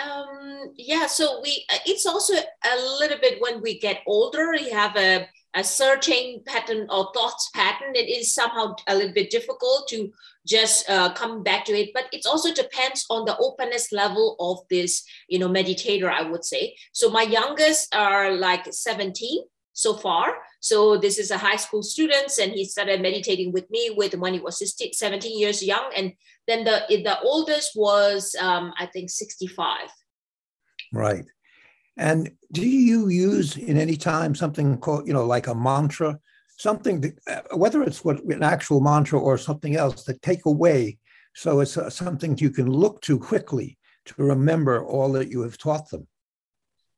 Um, 0.00 0.72
yeah, 0.76 1.06
so 1.06 1.40
we 1.42 1.64
uh, 1.72 1.78
it's 1.84 2.06
also 2.06 2.34
a 2.34 2.76
little 2.98 3.18
bit 3.20 3.40
when 3.40 3.60
we 3.60 3.78
get 3.78 4.02
older, 4.06 4.54
you 4.54 4.72
have 4.72 4.96
a, 4.96 5.28
a 5.54 5.64
searching 5.64 6.42
pattern 6.46 6.86
or 6.90 7.10
thoughts 7.12 7.50
pattern. 7.54 7.94
It 7.94 8.08
is 8.08 8.32
somehow 8.32 8.76
a 8.86 8.94
little 8.94 9.12
bit 9.12 9.30
difficult 9.30 9.88
to 9.88 10.12
just 10.46 10.88
uh, 10.88 11.12
come 11.12 11.42
back 11.42 11.64
to 11.66 11.72
it, 11.72 11.90
but 11.92 12.06
it 12.12 12.24
also 12.24 12.54
depends 12.54 13.04
on 13.10 13.24
the 13.24 13.36
openness 13.38 13.92
level 13.92 14.36
of 14.38 14.58
this, 14.70 15.04
you 15.28 15.38
know, 15.38 15.48
meditator, 15.48 16.10
I 16.10 16.22
would 16.22 16.44
say. 16.44 16.76
So 16.92 17.10
my 17.10 17.22
youngest 17.22 17.94
are 17.94 18.32
like 18.32 18.72
17 18.72 19.42
so 19.72 19.94
far. 19.94 20.38
So 20.60 20.96
this 20.96 21.18
is 21.18 21.30
a 21.30 21.38
high 21.38 21.56
school 21.56 21.82
student, 21.82 22.32
and 22.40 22.52
he 22.52 22.64
started 22.64 23.00
meditating 23.00 23.52
with 23.52 23.70
me 23.70 23.90
with 23.96 24.14
when 24.14 24.34
he 24.34 24.40
was 24.40 24.58
16, 24.58 24.92
17 24.92 25.38
years 25.38 25.62
young, 25.62 25.90
and 25.96 26.12
then 26.46 26.64
the 26.64 26.82
the 26.88 27.18
oldest 27.20 27.72
was 27.74 28.34
um, 28.40 28.72
I 28.78 28.86
think 28.86 29.10
65. 29.10 29.88
Right. 30.92 31.24
And 31.96 32.30
do 32.52 32.66
you 32.66 33.08
use 33.08 33.56
in 33.56 33.76
any 33.76 33.96
time 33.96 34.34
something 34.34 34.78
called 34.78 35.06
you 35.06 35.12
know 35.12 35.26
like 35.26 35.46
a 35.46 35.54
mantra, 35.54 36.18
something 36.58 37.00
that, 37.00 37.18
uh, 37.26 37.56
whether 37.56 37.82
it's 37.82 38.04
what 38.04 38.22
an 38.24 38.42
actual 38.42 38.80
mantra 38.80 39.18
or 39.18 39.38
something 39.38 39.76
else 39.76 40.04
that 40.04 40.22
take 40.22 40.46
away, 40.46 40.98
so 41.34 41.60
it's 41.60 41.76
uh, 41.76 41.90
something 41.90 42.36
you 42.38 42.50
can 42.50 42.70
look 42.70 43.00
to 43.02 43.18
quickly 43.18 43.78
to 44.06 44.14
remember 44.18 44.84
all 44.84 45.12
that 45.12 45.30
you 45.30 45.42
have 45.42 45.58
taught 45.58 45.88
them. 45.90 46.06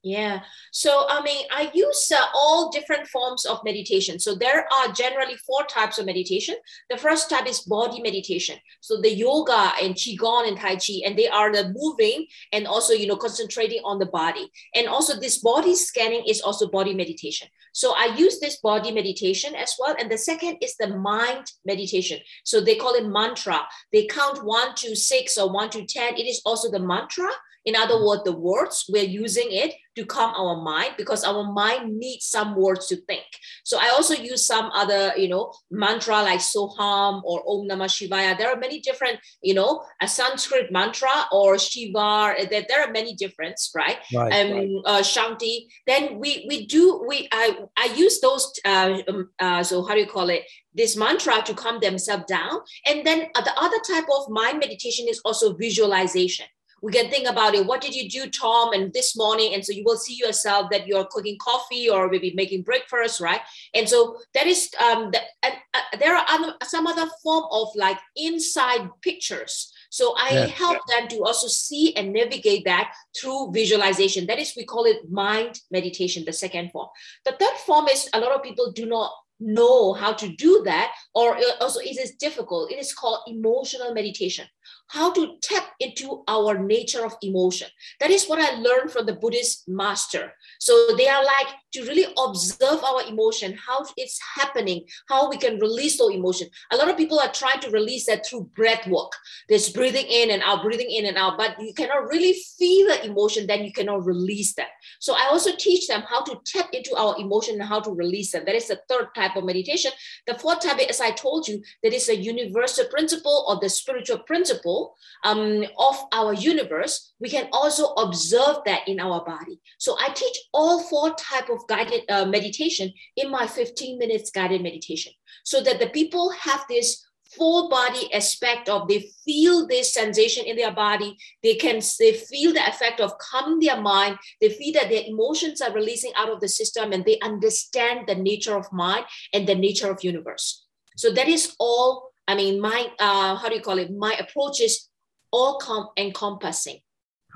Yeah. 0.03 0.41
So, 0.73 1.07
I 1.09 1.23
mean, 1.23 1.47
I 1.53 1.71
use 1.73 2.11
uh, 2.13 2.25
all 2.35 2.73
different 2.73 3.07
forms 3.07 3.47
of 3.47 3.61
meditation. 3.65 4.19
So, 4.19 4.35
there 4.35 4.67
are 4.73 4.93
generally 4.93 5.37
four 5.37 5.63
types 5.67 5.99
of 5.99 6.07
meditation. 6.07 6.57
The 6.91 6.97
first 6.97 7.31
type 7.31 7.47
is 7.47 7.61
body 7.61 8.03
meditation. 8.03 8.59
So, 8.81 9.01
the 9.01 9.15
yoga 9.15 9.73
and 9.81 9.95
Qigong 9.95 10.49
and 10.49 10.59
Tai 10.59 10.75
Chi, 10.75 11.03
and 11.07 11.17
they 11.17 11.29
are 11.29 11.53
the 11.53 11.73
moving 11.77 12.27
and 12.53 12.67
also, 12.67 12.95
you 12.95 13.07
know, 13.07 13.17
concentrating 13.17 13.81
on 13.85 14.01
the 14.01 14.07
body. 14.07 14.51
And 14.75 14.89
also, 14.89 15.21
this 15.21 15.39
body 15.39 15.77
scanning 15.77 16.25
is 16.27 16.41
also 16.41 16.69
body 16.69 16.95
meditation. 16.95 17.47
So, 17.73 17.95
I 17.97 18.17
use 18.17 18.41
this 18.41 18.57
body 18.57 18.91
meditation 18.91 19.55
as 19.55 19.77
well. 19.79 19.95
And 20.01 20.11
the 20.11 20.19
second 20.19 20.57
is 20.61 20.75
the 20.81 20.97
mind 20.97 21.47
meditation. 21.65 22.19
So, 22.43 22.61
they 22.61 22.75
call 22.75 22.95
it 22.95 23.07
mantra. 23.07 23.61
They 23.93 24.07
count 24.07 24.45
one 24.45 24.75
to 24.79 24.97
six 24.97 25.39
or 25.39 25.53
one 25.53 25.71
to 25.71 25.87
10. 25.87 26.17
It 26.17 26.27
is 26.27 26.43
also 26.45 26.73
the 26.73 26.81
mantra 26.81 27.31
in 27.65 27.77
other 27.77 28.05
words, 28.05 28.23
the 28.25 28.33
words, 28.33 28.87
we're 28.89 29.05
using 29.05 29.49
it 29.51 29.75
to 29.95 30.05
calm 30.05 30.35
our 30.35 30.61
mind 30.63 30.95
because 30.97 31.23
our 31.23 31.53
mind 31.53 31.99
needs 31.99 32.27
some 32.27 32.57
words 32.57 32.87
to 32.89 32.97
think. 32.97 33.25
So 33.63 33.79
I 33.81 33.91
also 33.91 34.15
use 34.15 34.45
some 34.45 34.71
other, 34.73 35.13
you 35.17 35.29
know, 35.29 35.53
mantra 35.71 36.23
like 36.23 36.41
Soham 36.41 37.23
or 37.25 37.43
Om 37.47 37.69
Namah 37.69 37.89
Shivaya. 37.89 38.37
There 38.37 38.51
are 38.51 38.57
many 38.59 38.81
different, 38.81 39.21
you 39.43 39.55
know, 39.55 39.85
a 40.01 40.09
Sanskrit 40.09 40.73
mantra 40.73 41.27
or 41.31 41.59
Shiva. 41.59 42.35
There, 42.51 42.65
there 42.69 42.83
are 42.83 42.91
many 42.91 43.15
different, 43.15 43.61
right? 43.77 43.99
right, 44.15 44.33
um, 44.33 44.53
right. 44.53 44.71
Uh, 44.87 45.03
Shanti. 45.03 45.67
Then 45.87 46.19
we 46.19 46.47
we 46.49 46.67
do 46.67 47.05
we 47.07 47.29
I 47.31 47.59
I 47.77 47.93
use 47.95 48.21
those. 48.21 48.53
Uh, 48.65 48.99
um, 49.09 49.31
uh, 49.39 49.63
so 49.63 49.85
how 49.85 49.95
do 49.95 50.01
you 50.01 50.07
call 50.07 50.31
it? 50.31 50.43
This 50.75 50.97
mantra 50.97 51.43
to 51.43 51.55
calm 51.55 51.81
themselves 51.81 52.25
down. 52.27 52.61
And 52.87 53.05
then 53.07 53.29
the 53.35 53.53
other 53.59 53.77
type 53.87 54.07
of 54.11 54.31
mind 54.31 54.59
meditation 54.59 55.07
is 55.09 55.21
also 55.25 55.55
visualization 55.55 56.47
we 56.83 56.93
can 56.93 57.09
think 57.11 57.29
about 57.29 57.55
it. 57.55 57.65
What 57.65 57.81
did 57.81 57.95
you 57.95 58.09
do, 58.11 58.29
Tom, 58.29 58.73
and 58.73 58.93
this 58.93 59.17
morning? 59.17 59.55
And 59.55 59.65
so 59.65 59.73
you 59.73 59.85
will 59.85 59.97
see 59.97 60.15
yourself 60.15 60.69
that 60.73 60.87
you're 60.87 61.07
cooking 61.07 61.39
coffee 61.41 61.89
or 61.89 62.11
maybe 62.11 62.33
making 62.35 62.63
breakfast, 62.63 63.21
right? 63.21 63.41
And 63.73 63.89
so 63.89 64.19
that 64.35 64.47
is 64.49 64.69
um, 64.85 65.13
the, 65.13 65.21
and 65.45 65.55
uh, 65.73 65.97
there 66.01 66.17
are 66.17 66.27
other, 66.29 66.55
some 66.65 66.89
other 66.89 67.09
form 67.23 67.45
of 67.53 67.69
like 67.77 67.99
inside 68.17 68.91
pictures. 69.01 69.73
So 69.91 70.15
I 70.19 70.31
yeah, 70.33 70.47
help 70.47 70.79
them 70.89 71.07
to 71.09 71.23
also 71.23 71.47
see 71.47 71.95
and 71.95 72.13
navigate 72.13 72.65
that 72.65 72.93
through 73.19 73.53
visualization. 73.53 74.27
That 74.27 74.41
is, 74.41 74.55
we 74.57 74.65
call 74.65 74.85
it 74.85 75.11
mind 75.11 75.61
meditation, 75.71 76.25
the 76.25 76.33
second 76.33 76.73
form. 76.73 76.89
The 77.25 77.37
third 77.39 77.57
form 77.65 77.87
is 77.89 78.09
a 78.13 78.19
lot 78.19 78.33
of 78.33 78.43
people 78.43 78.73
do 78.73 78.87
not 78.87 79.13
know 79.39 79.93
how 79.93 80.13
to 80.13 80.29
do 80.29 80.63
that, 80.65 80.93
or 81.15 81.37
uh, 81.37 81.43
also 81.61 81.81
it 81.81 81.99
is 81.99 82.13
difficult. 82.13 82.71
It 82.71 82.79
is 82.79 82.95
called 82.95 83.21
emotional 83.27 83.93
meditation 83.93 84.47
how 84.93 85.11
to 85.11 85.37
tap 85.41 85.73
into 85.81 86.23
our 86.29 86.59
nature 86.59 87.05
of 87.05 87.17
emotion. 87.23 87.69
That 87.99 88.11
is 88.11 88.27
what 88.27 88.39
I 88.39 88.59
learned 88.59 88.91
from 88.91 89.07
the 89.07 89.15
Buddhist 89.15 89.67
master. 89.67 90.35
So 90.63 90.95
they 90.97 91.09
are 91.09 91.25
like 91.25 91.49
to 91.73 91.83
really 91.83 92.07
observe 92.17 92.85
our 92.85 93.03
emotion, 93.09 93.59
how 93.67 93.85
it's 93.97 94.21
happening, 94.37 94.85
how 95.09 95.29
we 95.29 95.37
can 95.37 95.59
release 95.59 95.99
those 95.99 96.15
emotion. 96.15 96.47
A 96.71 96.77
lot 96.77 96.89
of 96.89 96.97
people 96.97 97.19
are 97.19 97.33
trying 97.33 97.59
to 97.63 97.71
release 97.71 98.07
that 98.07 98.25
through 98.25 98.45
breath 98.55 98.87
work. 98.87 99.11
There's 99.49 99.71
breathing 99.71 100.07
in 100.07 100.31
and 100.31 100.41
out, 100.45 100.63
breathing 100.63 100.89
in 100.89 101.07
and 101.07 101.17
out, 101.17 101.37
but 101.37 101.61
you 101.61 101.75
cannot 101.75 102.07
really 102.07 102.35
feel 102.59 102.87
the 102.87 103.05
emotion, 103.05 103.49
then 103.49 103.65
you 103.65 103.73
cannot 103.73 104.07
release 104.07 104.55
that. 104.55 104.69
So 105.01 105.15
I 105.15 105.31
also 105.33 105.51
teach 105.59 105.89
them 105.89 106.03
how 106.03 106.23
to 106.23 106.39
tap 106.47 106.69
into 106.73 106.95
our 106.95 107.19
emotion 107.19 107.55
and 107.55 107.69
how 107.69 107.81
to 107.81 107.91
release 107.91 108.31
them. 108.31 108.45
That 108.47 108.55
is 108.55 108.69
the 108.69 108.81
third 108.89 109.09
type 109.17 109.35
of 109.35 109.45
meditation. 109.45 109.91
The 110.29 110.39
fourth 110.39 110.61
type, 110.61 110.79
as 110.79 111.01
I 111.01 111.11
told 111.11 111.49
you, 111.49 111.61
that 111.83 111.93
is 111.93 112.09
a 112.09 112.17
universal 112.17 112.85
principle 112.85 113.47
or 113.49 113.59
the 113.61 113.69
spiritual 113.69 114.19
principle 114.19 114.95
um, 115.25 115.65
of 115.77 115.97
our 116.13 116.35
universe. 116.35 117.15
We 117.19 117.31
can 117.31 117.49
also 117.53 117.95
observe 117.95 118.59
that 118.67 118.87
in 118.87 119.01
our 119.01 119.25
body. 119.25 119.61
So 119.79 119.97
I 119.99 120.11
teach 120.11 120.37
all 120.53 120.83
four 120.83 121.15
type 121.15 121.49
of 121.49 121.67
guided 121.67 122.03
uh, 122.11 122.25
meditation 122.25 122.93
in 123.17 123.31
my 123.31 123.47
15 123.47 123.99
minutes 123.99 124.31
guided 124.31 124.63
meditation. 124.63 125.13
So 125.45 125.61
that 125.63 125.79
the 125.79 125.89
people 125.89 126.31
have 126.31 126.65
this 126.69 127.05
full 127.37 127.71
body 127.71 128.13
aspect 128.13 128.69
of 128.69 128.87
they 128.89 129.11
feel 129.25 129.67
this 129.67 129.95
sensation 129.95 130.45
in 130.45 130.57
their 130.57 130.73
body. 130.73 131.17
They 131.43 131.55
can 131.55 131.81
they 131.99 132.13
feel 132.13 132.53
the 132.53 132.69
effect 132.69 133.01
of 133.01 133.17
calming 133.19 133.61
their 133.61 133.81
mind. 133.81 134.19
They 134.41 134.51
feel 134.51 134.75
that 134.75 134.91
their 134.91 135.05
emotions 135.07 135.61
are 135.61 135.73
releasing 135.73 136.13
out 136.17 136.31
of 136.31 136.41
the 136.41 136.49
system 136.49 136.93
and 136.93 137.05
they 137.05 137.19
understand 137.21 138.07
the 138.07 138.15
nature 138.15 138.57
of 138.57 138.71
mind 138.73 139.07
and 139.33 139.47
the 139.47 139.55
nature 139.55 139.91
of 139.91 140.05
universe. 140.05 140.67
So 140.97 141.11
that 141.13 141.29
is 141.29 141.55
all 141.59 142.11
i 142.29 142.37
mean 142.37 142.61
my 142.61 142.87
uh, 143.01 143.35
how 143.37 143.49
do 143.49 143.55
you 143.55 143.63
call 143.63 143.79
it? 143.79 143.91
My 143.91 144.15
approach 144.15 144.61
is 144.61 144.89
all 145.33 145.59
com- 145.59 145.89
encompassing 145.97 146.81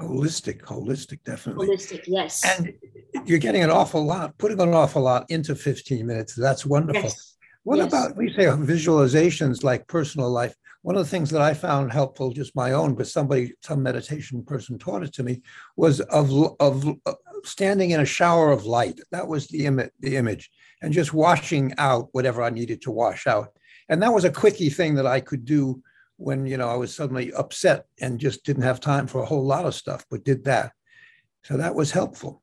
holistic 0.01 0.63
holistic 0.63 1.23
definitely. 1.25 1.69
Holistic 1.69 2.05
yes. 2.07 2.45
And 2.45 2.73
you're 3.25 3.39
getting 3.39 3.63
an 3.63 3.71
awful 3.71 4.05
lot 4.05 4.37
putting 4.39 4.61
an 4.61 4.75
awful 4.75 5.03
lot 5.03 5.27
into 5.31 5.55
15 5.55 6.07
minutes. 6.07 6.35
That's 6.35 6.67
wonderful. 6.67 7.03
Yes. 7.03 7.37
what 7.65 7.79
yes. 7.79 7.89
about 7.89 8.17
we 8.17 8.33
say 8.33 8.45
visualizations 8.45 9.63
like 9.63 9.87
personal 9.87 10.31
life. 10.31 10.55
One 10.83 10.97
of 10.97 11.05
the 11.05 11.11
things 11.11 11.31
that 11.31 11.43
i 11.43 11.55
found 11.55 11.93
helpful 11.93 12.31
just 12.31 12.55
my 12.55 12.73
own 12.73 12.95
but 12.95 13.09
somebody 13.09 13.55
some 13.63 13.83
meditation 13.83 14.45
person 14.45 14.79
taught 14.79 15.03
it 15.03 15.13
to 15.15 15.23
me 15.23 15.43
was 15.77 16.01
of 16.01 16.31
of 16.61 16.85
standing 17.45 17.91
in 17.91 18.01
a 18.01 18.07
shower 18.07 18.53
of 18.53 18.67
light. 18.67 19.01
That 19.13 19.27
was 19.27 19.47
the, 19.49 19.67
Im- 19.67 19.91
the 20.01 20.17
image. 20.17 20.51
And 20.83 20.93
just 20.93 21.15
washing 21.15 21.73
out 21.79 22.09
whatever 22.13 22.43
i 22.43 22.51
needed 22.51 22.83
to 22.83 22.91
wash 22.91 23.27
out. 23.27 23.49
And 23.89 24.03
that 24.03 24.13
was 24.13 24.25
a 24.25 24.31
quickie 24.31 24.71
thing 24.71 24.95
that 24.97 25.07
i 25.07 25.21
could 25.21 25.45
do 25.45 25.83
when 26.17 26.47
you 26.47 26.57
know 26.57 26.69
I 26.69 26.77
was 26.77 26.95
suddenly 26.95 27.33
upset 27.33 27.87
and 28.01 28.19
just 28.19 28.45
didn't 28.45 28.63
have 28.63 28.81
time 28.81 29.07
for 29.07 29.23
a 29.23 29.27
whole 29.27 29.45
lot 29.45 29.67
of 29.67 29.75
stuff, 29.75 30.05
but 30.11 30.25
did 30.25 30.45
that. 30.45 30.73
So 31.45 31.57
that 31.57 31.75
was 31.75 31.91
helpful. 31.91 32.43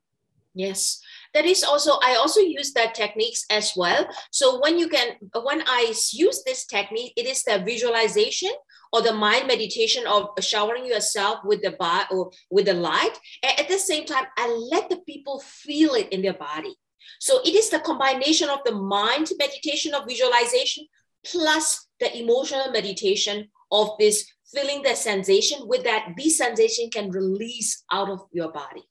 Yes, 0.56 1.02
that 1.34 1.46
is 1.46 1.64
also 1.64 1.94
I 2.04 2.16
also 2.16 2.40
use 2.40 2.74
that 2.74 2.94
techniques 2.94 3.46
as 3.50 3.74
well. 3.76 4.08
So 4.32 4.60
when 4.62 4.78
you 4.78 4.88
can 4.88 5.16
when 5.42 5.64
I 5.66 5.94
use 6.12 6.44
this 6.46 6.66
technique, 6.66 7.14
it 7.18 7.26
is 7.26 7.44
the 7.44 7.60
visualization 7.60 8.52
or 8.92 9.02
the 9.02 9.14
mind 9.14 9.48
meditation 9.48 10.06
of 10.06 10.30
showering 10.40 10.86
yourself 10.86 11.40
with 11.44 11.64
the 11.64 11.72
body 11.72 12.06
or 12.12 12.32
with 12.52 12.66
the 12.66 12.76
light. 12.76 13.18
At 13.44 13.68
the 13.68 13.80
same 13.80 14.06
time, 14.06 14.26
I 14.38 14.48
let 14.72 14.90
the 14.90 14.98
people 15.08 15.40
feel 15.40 15.96
it 15.96 16.10
in 16.10 16.22
their 16.22 16.36
body. 16.36 16.76
So 17.20 17.42
it 17.44 17.56
is 17.56 17.70
the 17.70 17.80
combination 17.80 18.50
of 18.50 18.60
the 18.64 18.76
mind 18.76 19.32
meditation 19.40 19.96
of 19.96 20.06
visualization 20.08 20.86
plus 21.26 21.88
the 22.00 22.16
emotional 22.16 22.70
meditation 22.72 23.50
of 23.74 23.90
this 24.00 24.26
feeling 24.54 24.82
the 24.84 24.96
sensation 24.96 25.68
with 25.68 25.84
that 25.84 26.14
this 26.18 26.38
sensation 26.38 26.90
can 26.90 27.10
release 27.10 27.84
out 27.92 28.10
of 28.10 28.22
your 28.32 28.52
body 28.52 28.84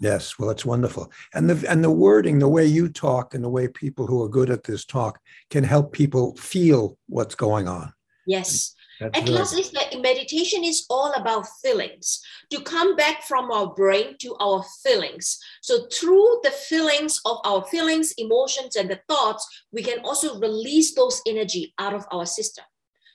Yes, 0.00 0.38
well, 0.38 0.50
it's 0.50 0.64
wonderful, 0.64 1.10
and 1.34 1.50
the 1.50 1.68
and 1.68 1.82
the 1.82 1.90
wording, 1.90 2.38
the 2.38 2.46
way 2.46 2.64
you 2.64 2.88
talk, 2.88 3.34
and 3.34 3.42
the 3.42 3.48
way 3.48 3.66
people 3.66 4.06
who 4.06 4.22
are 4.22 4.28
good 4.28 4.48
at 4.48 4.62
this 4.62 4.84
talk 4.84 5.18
can 5.50 5.64
help 5.64 5.92
people 5.92 6.36
feel 6.36 6.96
what's 7.08 7.34
going 7.34 7.66
on. 7.66 7.92
Yes, 8.24 8.74
That's 9.00 9.18
and 9.18 9.28
lastly, 9.28 9.64
meditation 10.00 10.62
is 10.62 10.86
all 10.88 11.12
about 11.14 11.46
feelings. 11.62 12.20
To 12.50 12.60
come 12.60 12.94
back 12.94 13.24
from 13.24 13.50
our 13.50 13.74
brain 13.74 14.14
to 14.20 14.36
our 14.36 14.64
feelings. 14.84 15.36
So 15.62 15.88
through 15.92 16.42
the 16.44 16.52
feelings 16.52 17.20
of 17.24 17.38
our 17.44 17.64
feelings, 17.64 18.14
emotions, 18.18 18.76
and 18.76 18.88
the 18.88 19.00
thoughts, 19.08 19.44
we 19.72 19.82
can 19.82 19.98
also 20.04 20.38
release 20.38 20.94
those 20.94 21.20
energy 21.26 21.74
out 21.78 21.94
of 21.94 22.06
our 22.12 22.24
system 22.24 22.64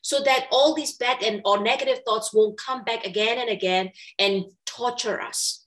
so 0.04 0.22
that 0.22 0.48
all 0.52 0.76
these 0.76 0.94
bad 0.94 1.24
and 1.24 1.42
or 1.46 1.64
negative 1.64 2.02
thoughts 2.06 2.32
won't 2.32 2.58
come 2.58 2.84
back 2.84 3.06
again 3.06 3.40
and 3.40 3.50
again 3.50 3.90
and 4.20 4.44
torture 4.66 5.20
us. 5.20 5.66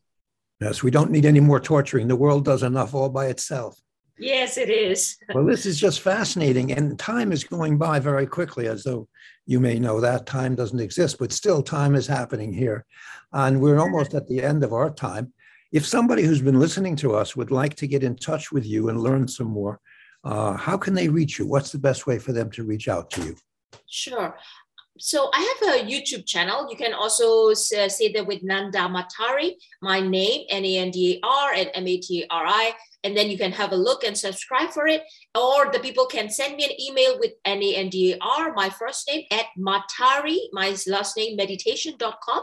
Yes, 0.60 0.82
we 0.82 0.90
don't 0.90 1.10
need 1.10 1.26
any 1.26 1.40
more 1.40 1.58
torturing. 1.58 2.06
The 2.06 2.16
world 2.16 2.44
does 2.44 2.62
enough 2.62 2.94
all 2.94 3.08
by 3.08 3.26
itself. 3.26 3.80
Yes, 4.18 4.56
it 4.56 4.70
is. 4.70 5.16
well, 5.34 5.44
this 5.44 5.66
is 5.66 5.78
just 5.78 6.00
fascinating. 6.00 6.72
And 6.72 6.98
time 6.98 7.32
is 7.32 7.44
going 7.44 7.76
by 7.76 7.98
very 7.98 8.26
quickly, 8.26 8.68
as 8.68 8.84
though 8.84 9.08
you 9.46 9.60
may 9.60 9.78
know 9.78 10.00
that 10.00 10.26
time 10.26 10.54
doesn't 10.54 10.80
exist, 10.80 11.18
but 11.18 11.32
still 11.32 11.62
time 11.62 11.94
is 11.94 12.06
happening 12.06 12.52
here. 12.52 12.84
And 13.32 13.60
we're 13.60 13.78
almost 13.78 14.14
at 14.14 14.26
the 14.28 14.42
end 14.42 14.64
of 14.64 14.72
our 14.72 14.90
time. 14.90 15.32
If 15.72 15.86
somebody 15.86 16.22
who's 16.22 16.40
been 16.40 16.60
listening 16.60 16.96
to 16.96 17.14
us 17.14 17.36
would 17.36 17.50
like 17.50 17.74
to 17.76 17.86
get 17.86 18.02
in 18.02 18.16
touch 18.16 18.52
with 18.52 18.64
you 18.64 18.88
and 18.88 19.02
learn 19.02 19.28
some 19.28 19.48
more, 19.48 19.80
uh, 20.24 20.56
how 20.56 20.76
can 20.76 20.94
they 20.94 21.08
reach 21.08 21.38
you? 21.38 21.46
What's 21.46 21.72
the 21.72 21.78
best 21.78 22.06
way 22.06 22.18
for 22.18 22.32
them 22.32 22.50
to 22.52 22.64
reach 22.64 22.88
out 22.88 23.10
to 23.12 23.24
you? 23.24 23.36
Sure 23.88 24.36
so 24.98 25.30
I 25.32 25.40
have 25.40 25.74
a 25.74 25.84
YouTube 25.84 26.26
channel. 26.26 26.68
You 26.70 26.76
can 26.76 26.94
also 26.94 27.50
uh, 27.50 27.54
say 27.54 28.12
that 28.12 28.26
with 28.26 28.42
Nandar 28.42 28.88
Matari, 28.90 29.52
my 29.82 30.00
name, 30.00 30.46
N-A-N-D-A-R 30.48 31.52
and 31.54 31.70
M-A-T-R-I. 31.74 32.72
And 33.04 33.16
then 33.16 33.30
you 33.30 33.38
can 33.38 33.52
have 33.52 33.72
a 33.72 33.76
look 33.76 34.04
and 34.04 34.16
subscribe 34.16 34.70
for 34.70 34.86
it. 34.86 35.02
Or 35.34 35.70
the 35.70 35.80
people 35.80 36.06
can 36.06 36.30
send 36.30 36.56
me 36.56 36.64
an 36.64 36.80
email 36.80 37.18
with 37.18 37.32
N-A-N-D-A-R, 37.44 38.54
my 38.54 38.70
first 38.70 39.08
name, 39.08 39.24
at 39.30 39.46
Matari, 39.58 40.38
my 40.52 40.74
last 40.86 41.16
name, 41.16 41.36
meditation.com. 41.36 42.42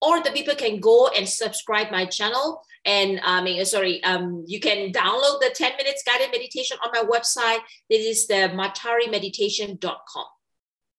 Or 0.00 0.22
the 0.22 0.30
people 0.30 0.54
can 0.54 0.80
go 0.80 1.08
and 1.08 1.28
subscribe 1.28 1.92
my 1.92 2.06
channel. 2.06 2.62
And 2.84 3.20
uh, 3.20 3.22
I 3.24 3.42
mean, 3.42 3.60
uh, 3.60 3.64
sorry, 3.64 4.02
um, 4.02 4.44
you 4.48 4.58
can 4.58 4.90
download 4.90 5.40
the 5.40 5.52
10 5.54 5.76
minutes 5.76 6.02
guided 6.04 6.30
meditation 6.32 6.78
on 6.84 6.90
my 6.92 7.08
website. 7.08 7.60
This 7.88 8.04
is 8.04 8.26
the 8.26 8.50
matarimeditation.com. 8.54 10.24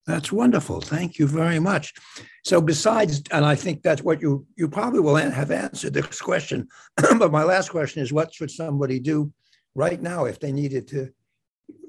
That's 0.06 0.30
wonderful. 0.30 0.80
Thank 0.80 1.18
you 1.18 1.26
very 1.26 1.58
much. 1.58 1.94
So, 2.44 2.60
besides, 2.60 3.22
and 3.30 3.44
I 3.44 3.54
think 3.54 3.82
that's 3.82 4.02
what 4.02 4.20
you 4.20 4.46
you 4.56 4.68
probably 4.68 5.00
will 5.00 5.16
have 5.16 5.50
answered 5.50 5.94
this 5.94 6.20
question. 6.20 6.68
but 6.96 7.32
my 7.32 7.42
last 7.42 7.70
question 7.70 8.02
is, 8.02 8.12
what 8.12 8.34
should 8.34 8.50
somebody 8.50 9.00
do 9.00 9.32
right 9.74 10.00
now 10.00 10.26
if 10.26 10.38
they 10.40 10.52
needed 10.52 10.88
to 10.88 11.10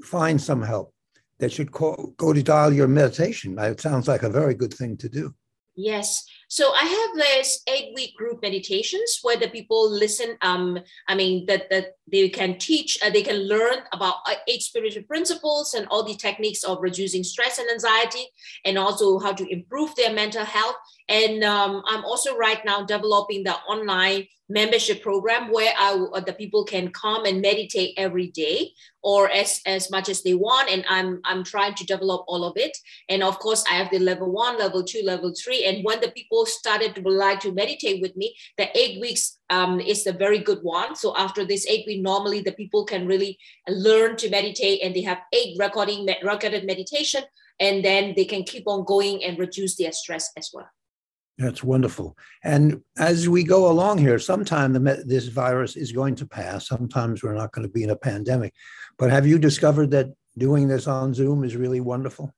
find 0.03 0.41
some 0.41 0.61
help? 0.61 0.93
They 1.39 1.49
should 1.49 1.71
call, 1.71 2.13
go 2.15 2.31
to 2.31 2.41
dial 2.41 2.71
your 2.71 2.87
meditation. 2.87 3.59
It 3.59 3.81
sounds 3.81 4.07
like 4.07 4.23
a 4.23 4.29
very 4.29 4.53
good 4.53 4.73
thing 4.73 4.95
to 4.97 5.09
do. 5.09 5.35
Yes. 5.75 6.25
So 6.47 6.71
I 6.73 6.85
have 6.85 7.17
this 7.17 7.61
eight 7.67 7.93
week 7.95 8.15
group 8.15 8.41
meditations 8.41 9.19
where 9.21 9.37
the 9.37 9.47
people 9.47 9.89
listen. 9.89 10.37
Um, 10.41 10.79
I 11.07 11.15
mean 11.15 11.45
that 11.47 11.69
that 11.69 11.95
they 12.11 12.29
can 12.29 12.57
teach, 12.57 12.97
uh, 13.03 13.09
they 13.09 13.23
can 13.23 13.47
learn 13.47 13.79
about 13.91 14.15
uh, 14.27 14.35
eight 14.47 14.61
spiritual 14.61 15.03
principles 15.03 15.73
and 15.73 15.87
all 15.89 16.03
the 16.03 16.15
techniques 16.15 16.63
of 16.63 16.81
reducing 16.81 17.23
stress 17.23 17.57
and 17.57 17.69
anxiety, 17.69 18.25
and 18.63 18.77
also 18.77 19.19
how 19.19 19.33
to 19.33 19.47
improve 19.51 19.95
their 19.95 20.13
mental 20.13 20.45
health. 20.45 20.75
And 21.09 21.43
um, 21.43 21.83
I'm 21.87 22.03
also 22.03 22.35
right 22.37 22.63
now 22.65 22.83
developing 22.83 23.43
the 23.43 23.55
online 23.67 24.27
membership 24.47 25.01
program 25.01 25.51
where 25.51 25.73
I, 25.77 25.93
uh, 26.13 26.19
the 26.19 26.33
people 26.33 26.65
can 26.65 26.89
come 26.91 27.25
and 27.25 27.41
meditate 27.41 27.95
every 27.97 28.27
day 28.27 28.71
or 29.01 29.29
as, 29.31 29.61
as 29.65 29.89
much 29.89 30.09
as 30.09 30.21
they 30.21 30.33
want. 30.33 30.69
And 30.69 30.85
I'm, 30.87 31.21
I'm 31.25 31.43
trying 31.43 31.73
to 31.75 31.85
develop 31.85 32.25
all 32.27 32.43
of 32.43 32.53
it. 32.55 32.77
And 33.09 33.23
of 33.23 33.39
course, 33.39 33.63
I 33.69 33.73
have 33.75 33.89
the 33.91 33.99
level 33.99 34.31
one, 34.31 34.57
level 34.59 34.83
two, 34.83 35.01
level 35.03 35.33
three. 35.33 35.65
And 35.65 35.83
when 35.83 35.99
the 36.01 36.09
people 36.09 36.34
started 36.43 36.95
to 36.95 37.01
like 37.01 37.39
to 37.41 37.53
meditate 37.53 38.01
with 38.01 38.15
me, 38.17 38.35
the 38.57 38.67
eight 38.77 38.99
weeks 38.99 39.37
um, 39.49 39.79
is 39.79 40.05
a 40.05 40.11
very 40.11 40.39
good 40.39 40.59
one. 40.63 40.95
So 40.95 41.15
after 41.15 41.45
this 41.45 41.65
eight 41.67 41.85
week, 41.87 42.01
normally 42.01 42.41
the 42.41 42.51
people 42.51 42.83
can 42.83 43.07
really 43.07 43.37
learn 43.69 44.17
to 44.17 44.29
meditate 44.29 44.81
and 44.83 44.93
they 44.93 45.03
have 45.03 45.19
eight 45.31 45.55
recording, 45.57 46.05
recorded 46.23 46.65
meditation. 46.65 47.23
And 47.61 47.85
then 47.85 48.13
they 48.17 48.25
can 48.25 48.43
keep 48.43 48.67
on 48.67 48.83
going 48.83 49.23
and 49.23 49.39
reduce 49.39 49.77
their 49.77 49.93
stress 49.93 50.29
as 50.35 50.49
well. 50.53 50.67
That's 51.37 51.63
wonderful. 51.63 52.17
And 52.43 52.81
as 52.97 53.29
we 53.29 53.43
go 53.43 53.69
along 53.69 53.99
here, 53.99 54.19
sometime 54.19 54.73
the, 54.73 55.03
this 55.05 55.27
virus 55.27 55.75
is 55.75 55.91
going 55.91 56.15
to 56.15 56.25
pass. 56.25 56.67
Sometimes 56.67 57.23
we're 57.23 57.33
not 57.33 57.51
going 57.51 57.67
to 57.67 57.71
be 57.71 57.83
in 57.83 57.89
a 57.89 57.95
pandemic. 57.95 58.53
But 58.97 59.11
have 59.11 59.27
you 59.27 59.37
discovered 59.37 59.91
that 59.91 60.07
doing 60.37 60.67
this 60.67 60.87
on 60.87 61.13
Zoom 61.13 61.43
is 61.43 61.55
really 61.55 61.81
wonderful? 61.81 62.33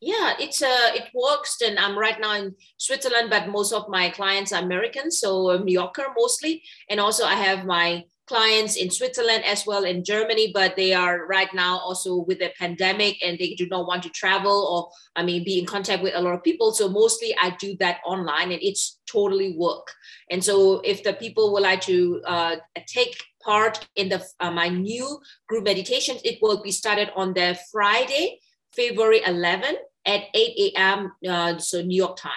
Yeah, 0.00 0.34
it's 0.38 0.62
uh, 0.62 0.90
it 0.94 1.10
works. 1.12 1.60
And 1.60 1.78
I'm 1.78 1.98
right 1.98 2.18
now 2.18 2.34
in 2.34 2.54
Switzerland, 2.78 3.28
but 3.28 3.48
most 3.48 3.72
of 3.72 3.88
my 3.88 4.08
clients 4.08 4.52
are 4.52 4.62
american 4.62 5.10
so 5.10 5.58
New 5.58 5.74
Yorker 5.74 6.06
mostly. 6.16 6.62
And 6.88 6.98
also, 6.98 7.24
I 7.24 7.34
have 7.34 7.66
my 7.66 8.04
clients 8.26 8.76
in 8.76 8.90
Switzerland 8.90 9.44
as 9.44 9.66
well 9.66 9.84
in 9.84 10.04
Germany, 10.04 10.52
but 10.54 10.76
they 10.76 10.94
are 10.94 11.26
right 11.26 11.52
now 11.52 11.78
also 11.80 12.24
with 12.28 12.38
the 12.38 12.50
pandemic 12.58 13.16
and 13.24 13.36
they 13.38 13.54
do 13.54 13.66
not 13.66 13.88
want 13.88 14.04
to 14.04 14.08
travel 14.10 14.56
or 14.70 14.88
I 15.20 15.24
mean 15.24 15.44
be 15.44 15.58
in 15.58 15.66
contact 15.66 16.02
with 16.02 16.14
a 16.14 16.22
lot 16.22 16.34
of 16.34 16.44
people. 16.44 16.72
So 16.72 16.88
mostly 16.88 17.34
I 17.42 17.56
do 17.58 17.76
that 17.80 17.98
online 18.06 18.52
and 18.52 18.62
it's 18.62 19.00
totally 19.10 19.54
work. 19.58 19.92
And 20.30 20.42
so 20.42 20.80
if 20.84 21.02
the 21.02 21.12
people 21.12 21.52
would 21.52 21.64
like 21.64 21.80
to 21.82 22.22
uh, 22.24 22.56
take 22.86 23.16
part 23.42 23.86
in 23.96 24.08
the 24.08 24.24
uh, 24.38 24.52
my 24.52 24.68
new 24.68 25.20
group 25.48 25.64
meditations, 25.64 26.22
it 26.24 26.38
will 26.40 26.62
be 26.62 26.70
started 26.70 27.10
on 27.16 27.34
the 27.34 27.58
Friday, 27.70 28.38
February 28.74 29.22
11 29.26 29.76
at 30.06 30.24
8 30.34 30.74
a.m. 30.74 31.12
Uh, 31.26 31.58
so 31.58 31.82
New 31.82 31.96
York 31.96 32.16
time. 32.16 32.32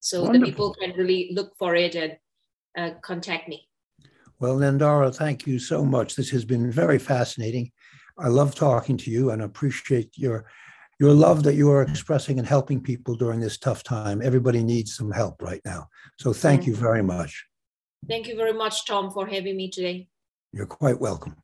So 0.00 0.22
Wonderful. 0.24 0.40
the 0.40 0.46
people 0.46 0.74
can 0.74 0.96
really 0.96 1.30
look 1.32 1.52
for 1.58 1.74
it 1.74 1.94
and 1.94 2.16
uh, 2.76 2.98
contact 3.02 3.48
me. 3.48 3.68
Well, 4.40 4.56
Nandara, 4.56 5.14
thank 5.14 5.46
you 5.46 5.58
so 5.58 5.84
much. 5.84 6.16
This 6.16 6.30
has 6.30 6.44
been 6.44 6.70
very 6.70 6.98
fascinating. 6.98 7.70
I 8.18 8.28
love 8.28 8.54
talking 8.54 8.96
to 8.98 9.10
you 9.10 9.30
and 9.30 9.42
appreciate 9.42 10.16
your 10.16 10.46
your 11.00 11.12
love 11.12 11.42
that 11.42 11.54
you 11.54 11.68
are 11.70 11.82
expressing 11.82 12.38
and 12.38 12.46
helping 12.46 12.80
people 12.80 13.16
during 13.16 13.40
this 13.40 13.58
tough 13.58 13.82
time. 13.82 14.22
Everybody 14.22 14.62
needs 14.62 14.94
some 14.94 15.10
help 15.10 15.42
right 15.42 15.60
now. 15.64 15.88
So 16.18 16.32
thank 16.32 16.64
you 16.64 16.76
very 16.76 17.02
much. 17.02 17.44
Thank 18.08 18.28
you 18.28 18.36
very 18.36 18.52
much, 18.52 18.86
Tom, 18.86 19.10
for 19.10 19.26
having 19.26 19.56
me 19.56 19.68
today. 19.68 20.08
You're 20.52 20.66
quite 20.66 21.00
welcome. 21.00 21.36